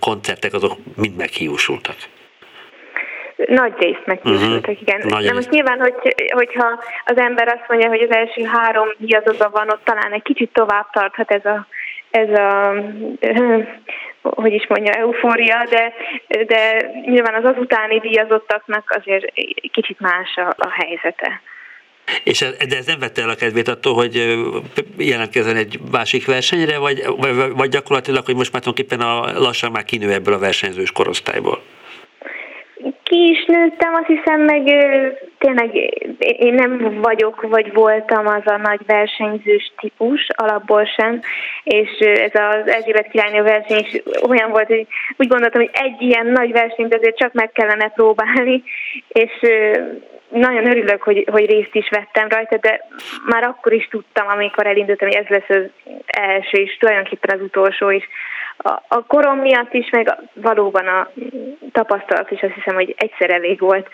koncertek 0.00 0.52
azok 0.52 0.72
mind 0.96 1.16
meghiúsultak. 1.16 1.96
Nagy 3.36 3.72
részt 3.78 4.02
meghiúsultak, 4.04 4.70
uh-huh. 4.70 4.80
igen. 4.80 5.00
Nagy 5.08 5.24
De 5.24 5.32
most 5.32 5.50
nyilván, 5.50 5.78
hogy, 5.78 5.94
hogyha 6.32 6.82
az 7.04 7.16
ember 7.16 7.48
azt 7.48 7.68
mondja, 7.68 7.88
hogy 7.88 8.00
az 8.00 8.16
első 8.16 8.44
három 8.44 8.88
díjazóban 8.98 9.50
van, 9.52 9.70
ott 9.70 9.84
talán 9.84 10.12
egy 10.12 10.22
kicsit 10.22 10.52
tovább 10.52 10.90
tarthat 10.90 11.30
ez 11.30 11.44
a, 11.44 11.66
ez 12.10 12.28
a 12.38 12.74
hogy 14.22 14.52
is 14.52 14.66
mondja, 14.66 14.92
eufória, 14.92 15.66
de, 15.70 15.92
de 16.44 16.90
nyilván 17.06 17.44
az 17.44 17.54
azutáni 17.54 17.98
díjazottaknak 17.98 18.94
azért 18.98 19.32
kicsit 19.72 20.00
más 20.00 20.36
a, 20.36 20.54
a 20.58 20.70
helyzete. 20.70 21.40
És 22.24 22.42
ez, 22.42 22.56
de 22.68 22.76
ez 22.76 22.86
nem 22.86 22.98
vette 22.98 23.22
el 23.22 23.28
a 23.28 23.34
kedvét 23.34 23.68
attól, 23.68 23.94
hogy 23.94 24.38
jelentkezzen 24.96 25.56
egy 25.56 25.80
másik 25.90 26.26
versenyre, 26.26 26.78
vagy, 26.78 27.04
vagy, 27.16 27.52
vagy 27.52 27.70
gyakorlatilag, 27.70 28.24
hogy 28.24 28.34
most 28.34 28.52
már 28.52 28.62
tulajdonképpen 28.62 29.06
a, 29.06 29.40
lassan 29.40 29.70
már 29.70 29.84
kinő 29.84 30.12
ebből 30.12 30.34
a 30.34 30.38
versenyzős 30.38 30.92
korosztályból? 30.92 31.62
Ki 33.12 33.30
is 33.30 33.44
nőttem, 33.44 33.94
azt 33.94 34.06
hiszem, 34.06 34.40
meg 34.40 34.62
tényleg 35.38 35.74
én 36.18 36.54
nem 36.54 37.00
vagyok, 37.02 37.42
vagy 37.42 37.72
voltam 37.72 38.26
az 38.26 38.42
a 38.44 38.56
nagy 38.56 38.80
versenyzős 38.86 39.72
típus, 39.80 40.26
alapból 40.36 40.84
sem, 40.84 41.20
és 41.64 41.98
ez 41.98 42.34
az 42.34 42.68
Erzsébet 42.68 43.08
királynő 43.08 43.42
verseny 43.42 43.78
is 43.78 44.02
olyan 44.28 44.50
volt, 44.50 44.66
hogy 44.66 44.86
úgy 45.16 45.28
gondoltam, 45.28 45.60
hogy 45.60 45.70
egy 45.72 46.02
ilyen 46.02 46.26
nagy 46.26 46.52
versenyt 46.52 46.94
azért 46.94 47.16
csak 47.16 47.32
meg 47.32 47.52
kellene 47.52 47.88
próbálni, 47.88 48.62
és 49.08 49.32
nagyon 50.28 50.66
örülök, 50.66 51.02
hogy, 51.02 51.26
hogy 51.30 51.46
részt 51.46 51.74
is 51.74 51.88
vettem 51.88 52.28
rajta, 52.28 52.56
de 52.56 52.86
már 53.26 53.44
akkor 53.44 53.72
is 53.72 53.88
tudtam, 53.88 54.28
amikor 54.28 54.66
elindultam, 54.66 55.08
hogy 55.08 55.16
ez 55.16 55.28
lesz 55.28 55.58
az 55.58 55.94
első, 56.06 56.58
és 56.58 56.76
tulajdonképpen 56.76 57.36
az 57.36 57.42
utolsó 57.42 57.90
is. 57.90 58.08
A, 58.56 58.82
a 58.88 59.04
korom 59.06 59.38
miatt 59.38 59.74
is, 59.74 59.90
meg 59.90 60.18
valóban 60.34 60.86
a 60.86 61.10
tapasztalat 61.72 62.30
is 62.30 62.40
azt 62.40 62.54
hiszem, 62.54 62.74
hogy 62.74 62.94
egyszer 62.96 63.30
elég 63.30 63.60
volt. 63.60 63.88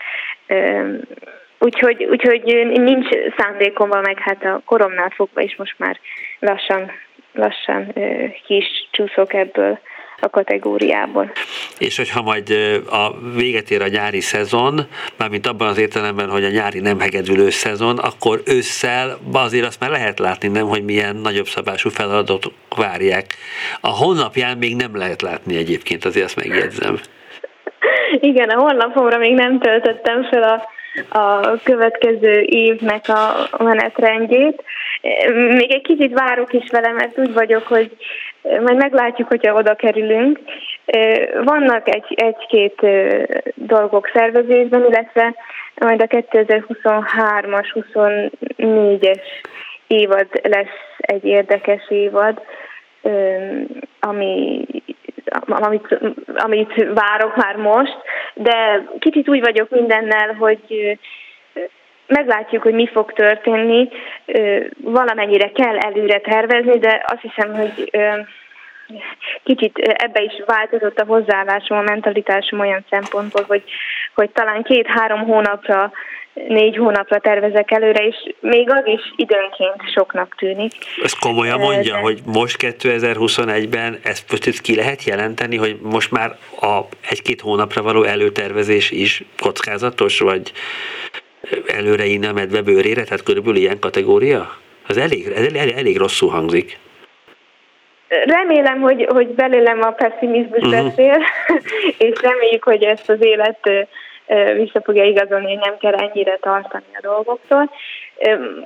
Úgyhogy, 1.59 2.03
úgyhogy 2.03 2.43
nincs 2.65 3.07
szándékomban, 3.37 4.01
meg 4.01 4.19
hát 4.19 4.43
a 4.43 4.61
koromnál 4.65 5.09
fogva 5.09 5.41
is 5.41 5.55
most 5.55 5.75
már 5.77 5.99
lassan, 6.39 6.91
lassan 7.33 7.93
ki 8.45 8.55
is 8.55 8.87
csúszok 8.91 9.33
ebből 9.33 9.79
a 10.19 10.29
kategóriából. 10.29 11.31
És 11.77 11.97
hogyha 11.97 12.21
majd 12.21 12.49
a 12.89 13.11
véget 13.35 13.71
ér 13.71 13.81
a 13.81 13.87
nyári 13.87 14.19
szezon, 14.19 14.79
mármint 15.17 15.47
abban 15.47 15.67
az 15.67 15.77
értelemben, 15.77 16.29
hogy 16.29 16.43
a 16.43 16.49
nyári 16.49 16.79
nem 16.79 16.99
hegedülő 16.99 17.49
szezon, 17.49 17.97
akkor 17.97 18.41
ősszel 18.45 19.17
azért 19.31 19.65
azt 19.65 19.79
már 19.79 19.89
lehet 19.89 20.19
látni, 20.19 20.47
nem, 20.47 20.67
hogy 20.67 20.83
milyen 20.83 21.15
nagyobb 21.15 21.47
szabású 21.47 21.89
feladatok 21.89 22.53
várják. 22.75 23.25
A 23.81 23.89
honlapján 23.89 24.57
még 24.57 24.75
nem 24.75 24.97
lehet 24.97 25.21
látni 25.21 25.57
egyébként, 25.57 26.05
azért 26.05 26.25
azt 26.25 26.35
megjegyzem. 26.35 26.99
Igen, 28.19 28.49
a 28.49 28.59
honlapomra 28.59 29.17
még 29.17 29.33
nem 29.33 29.59
töltöttem 29.59 30.23
fel 30.23 30.43
a 30.43 30.67
a 31.09 31.57
következő 31.63 32.41
évnek 32.41 33.05
a 33.09 33.63
menetrendjét. 33.63 34.63
Még 35.33 35.71
egy 35.71 35.81
kicsit 35.81 36.13
várok 36.13 36.53
is 36.53 36.69
vele, 36.71 36.91
mert 36.91 37.17
úgy 37.17 37.33
vagyok, 37.33 37.67
hogy 37.67 37.91
majd 38.61 38.77
meglátjuk, 38.77 39.27
hogyha 39.27 39.53
oda 39.53 39.75
kerülünk. 39.75 40.39
Vannak 41.43 41.95
egy, 41.95 42.13
egy-két 42.15 42.81
dolgok 43.53 44.09
szervezésben, 44.13 44.85
illetve 44.85 45.35
majd 45.75 46.01
a 46.01 46.07
2023-as, 46.07 47.83
24-es 47.93 49.21
évad 49.87 50.27
lesz 50.43 50.97
egy 50.97 51.25
érdekes 51.25 51.89
évad, 51.89 52.41
ami 53.99 54.65
amit, 55.45 55.99
amit 56.35 56.85
várok 56.93 57.35
már 57.35 57.55
most, 57.55 57.97
de 58.33 58.83
kicsit 58.99 59.29
úgy 59.29 59.39
vagyok 59.39 59.69
mindennel, 59.69 60.33
hogy 60.33 60.97
meglátjuk, 62.09 62.63
hogy 62.63 62.73
mi 62.73 62.87
fog 62.87 63.13
történni. 63.13 63.89
Valamennyire 64.83 65.51
kell 65.51 65.77
előre 65.77 66.19
tervezni, 66.19 66.79
de 66.79 67.05
azt 67.07 67.21
hiszem, 67.21 67.53
hogy 67.55 67.91
kicsit 69.43 69.77
ebbe 69.77 70.21
is 70.21 70.43
változott 70.45 70.99
a 70.99 71.05
hozzáállásom, 71.05 71.77
a 71.77 71.81
mentalitásom 71.81 72.59
olyan 72.59 72.85
szempontból, 72.89 73.43
hogy, 73.47 73.63
hogy 74.15 74.29
talán 74.29 74.63
két-három 74.63 75.19
hónapra 75.19 75.91
négy 76.47 76.77
hónapra 76.77 77.19
tervezek 77.19 77.71
előre, 77.71 78.05
és 78.05 78.15
még 78.39 78.71
az 78.71 78.81
is 78.85 79.13
időnként 79.15 79.91
soknak 79.93 80.35
tűnik. 80.37 80.73
Ez 81.03 81.13
komolyan 81.13 81.59
mondja, 81.59 81.93
De... 81.93 81.99
hogy 81.99 82.19
most 82.25 82.57
2021-ben 82.59 83.99
ezt 84.03 84.31
most 84.31 84.45
itt 84.45 84.61
ki 84.61 84.75
lehet 84.75 85.03
jelenteni, 85.03 85.55
hogy 85.57 85.77
most 85.81 86.11
már 86.11 86.35
a 86.61 86.79
egy-két 87.09 87.41
hónapra 87.41 87.81
való 87.81 88.03
előtervezés 88.03 88.91
is 88.91 89.23
kockázatos, 89.39 90.19
vagy 90.19 90.51
előre 91.67 92.05
innen 92.05 92.33
medve 92.33 92.61
bőrére, 92.61 93.03
tehát 93.03 93.23
körülbelül 93.23 93.57
ilyen 93.57 93.79
kategória? 93.79 94.57
Az 94.87 94.97
elég, 94.97 95.27
elég, 95.35 95.73
elég 95.75 95.97
rosszul 95.97 96.29
hangzik. 96.29 96.77
remélem, 98.07 98.81
hogy, 98.81 99.05
hogy 99.09 99.27
belőlem 99.27 99.81
a 99.81 99.91
pessimizmus 99.91 100.61
uh-huh. 100.61 100.83
beszél, 100.83 101.17
és 102.09 102.21
reméljük, 102.21 102.63
hogy 102.63 102.83
ezt 102.83 103.09
az 103.09 103.17
élet 103.21 103.87
vissza 104.55 104.81
fogja 104.83 105.03
igazolni, 105.03 105.45
hogy 105.45 105.65
nem 105.65 105.77
kell 105.77 105.93
ennyire 105.93 106.37
tartani 106.41 106.85
a 106.93 106.99
dolgoktól. 107.01 107.71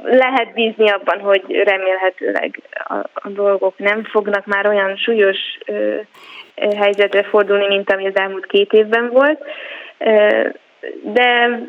Lehet 0.04 0.54
bízni 0.54 0.90
abban, 0.90 1.20
hogy 1.20 1.44
remélhetőleg 1.64 2.60
a, 2.74 2.96
a 3.14 3.30
dolgok 3.30 3.78
nem 3.78 4.04
fognak 4.04 4.46
már 4.46 4.68
olyan 4.68 4.96
súlyos 4.98 5.38
helyzetre 6.76 7.24
fordulni, 7.24 7.68
mint 7.68 7.92
ami 7.92 8.08
az 8.08 8.16
elmúlt 8.16 8.46
két 8.46 8.74
évben 8.74 9.10
volt. 9.10 9.44
De 11.04 11.60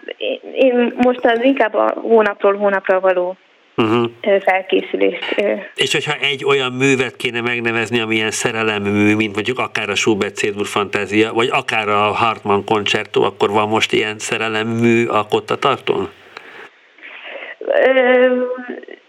én 0.55 0.95
most 0.97 1.25
az 1.25 1.43
inkább 1.43 1.75
a 1.75 1.95
hónapról 2.01 2.57
hónapra 2.57 3.01
való 3.01 3.37
uh-huh. 3.77 4.11
felkészülést. 4.41 5.35
És 5.75 5.93
hogyha 5.93 6.15
egy 6.21 6.45
olyan 6.45 6.73
művet 6.73 7.17
kéne 7.17 7.41
megnevezni, 7.41 8.01
ami 8.01 8.15
ilyen 8.15 8.31
szerelemmű, 8.31 9.15
mint 9.15 9.35
mondjuk 9.35 9.59
akár 9.59 9.89
a 9.89 9.95
Schubert 9.95 10.37
Cédur 10.37 10.67
Fantázia, 10.67 11.33
vagy 11.33 11.49
akár 11.53 11.89
a 11.89 12.13
Hartmann 12.13 12.65
koncertó, 12.65 13.23
akkor 13.23 13.51
van 13.51 13.69
most 13.69 13.93
ilyen 13.93 14.19
szerelemmű 14.19 15.07
a 15.07 15.27
Kottatartón? 15.31 16.09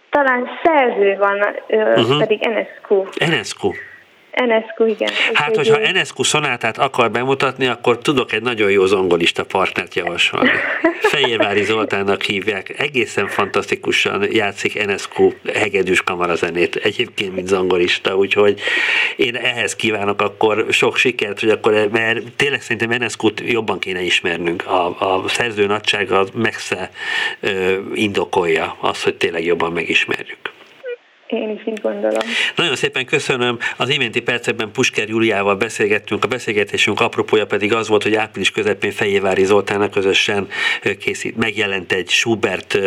talán 0.10 0.48
szerző 0.64 1.16
van, 1.18 1.40
uh-huh. 1.68 2.20
pedig 2.20 2.44
Enescu. 2.44 3.04
Enescu. 3.18 3.72
Enescu, 4.36 4.86
igen. 4.86 5.10
Hát, 5.34 5.56
hogyha 5.56 5.80
Enescu 5.80 6.24
szonátát 6.24 6.78
akar 6.78 7.12
bemutatni, 7.12 7.66
akkor 7.66 7.98
tudok 7.98 8.32
egy 8.32 8.42
nagyon 8.42 8.72
jó 8.72 8.86
zongolista 8.86 9.44
partnert 9.44 9.96
javasolni. 9.96 10.50
Fejérvári 11.12 11.64
Zoltánnak 11.64 12.22
hívják, 12.22 12.80
egészen 12.80 13.28
fantasztikusan 13.28 14.32
játszik 14.32 14.78
Enescu 14.78 15.32
hegedűs 15.54 16.02
kamarazenét, 16.02 16.76
egyébként 16.76 17.36
mint 17.36 17.48
zongorista, 17.48 18.16
úgyhogy 18.18 18.60
én 19.16 19.36
ehhez 19.36 19.76
kívánok 19.76 20.22
akkor 20.22 20.66
sok 20.70 20.98
sikert, 20.98 21.40
hogy 21.40 21.50
akkor, 21.50 21.90
mert 21.92 22.22
tényleg 22.36 22.62
szerintem 22.62 22.92
enescu 22.92 23.30
jobban 23.46 23.80
kéne 23.80 24.02
ismernünk. 24.02 24.68
A, 24.68 24.86
a 25.00 25.28
szerző 25.28 25.66
nagysága 25.66 26.26
messze 26.34 26.92
ö, 27.40 27.78
indokolja 27.94 28.78
azt, 28.80 29.04
hogy 29.04 29.16
tényleg 29.16 29.46
jobban 29.46 29.72
megismerjük. 29.72 30.55
Én 31.28 31.50
is 31.50 31.68
így 31.68 31.82
gondolom. 31.82 32.20
Nagyon 32.56 32.76
szépen 32.76 33.06
köszönöm. 33.06 33.58
Az 33.78 33.90
iménti 33.90 34.20
percekben 34.20 34.72
Pusker 34.72 35.08
Juliával 35.08 35.56
beszélgettünk. 35.56 36.24
A 36.24 36.28
beszélgetésünk 36.28 37.00
apropója 37.00 37.46
pedig 37.46 37.74
az 37.74 37.88
volt, 37.88 38.04
hogy 38.04 38.16
április 38.16 38.52
közepén 38.52 38.92
Fejévári 38.92 39.46
Zoltának 39.46 39.92
közösen 39.92 40.48
készít, 41.00 41.38
megjelent 41.38 41.92
egy 41.92 42.10
Schubert 42.10 42.78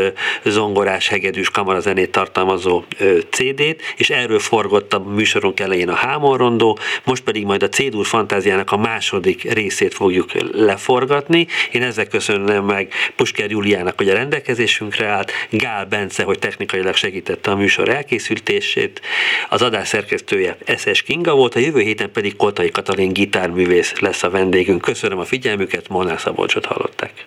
zongorás 0.45 1.09
hegedűs 1.09 1.51
kamarazenét 1.51 2.11
tartalmazó 2.11 2.85
CD-t, 3.31 3.83
és 3.97 4.11
erről 4.11 4.39
forgott 4.39 4.93
a 4.93 4.99
műsorunk 4.99 5.61
elején 5.61 5.89
a 5.89 5.95
Hámorrondó, 5.95 6.79
most 7.05 7.23
pedig 7.23 7.45
majd 7.45 7.63
a 7.63 7.69
Cédur 7.69 8.07
fantáziának 8.07 8.73
a 8.73 8.77
második 8.77 9.53
részét 9.53 9.95
fogjuk 9.95 10.33
leforgatni. 10.53 11.47
Én 11.73 11.83
ezzel 11.83 12.07
köszönöm 12.07 12.65
meg 12.65 12.93
Pusker 13.17 13.51
Juliának, 13.51 13.97
hogy 13.97 14.09
a 14.09 14.15
rendelkezésünkre 14.15 15.07
állt, 15.07 15.33
Gál 15.51 15.85
Bence, 15.85 16.23
hogy 16.23 16.39
technikailag 16.39 16.95
segítette 16.95 17.51
a 17.51 17.57
műsor 17.57 17.89
elkészítését, 17.89 18.27
készültését. 18.29 19.01
Az 19.49 19.63
adás 19.63 19.89
szerkesztője 19.89 20.57
SS 20.77 21.03
Kinga 21.03 21.35
volt, 21.35 21.55
a 21.55 21.59
jövő 21.59 21.81
héten 21.81 22.13
pedig 22.13 22.37
Koltai 22.37 22.71
Katalin 22.71 23.13
gitárművész 23.13 23.99
lesz 23.99 24.23
a 24.23 24.31
vendégünk. 24.31 24.81
Köszönöm 24.81 25.19
a 25.19 25.25
figyelmüket, 25.25 25.89
Molnár 25.89 26.21
Szabolcsot 26.21 26.67
hallották. 26.67 27.27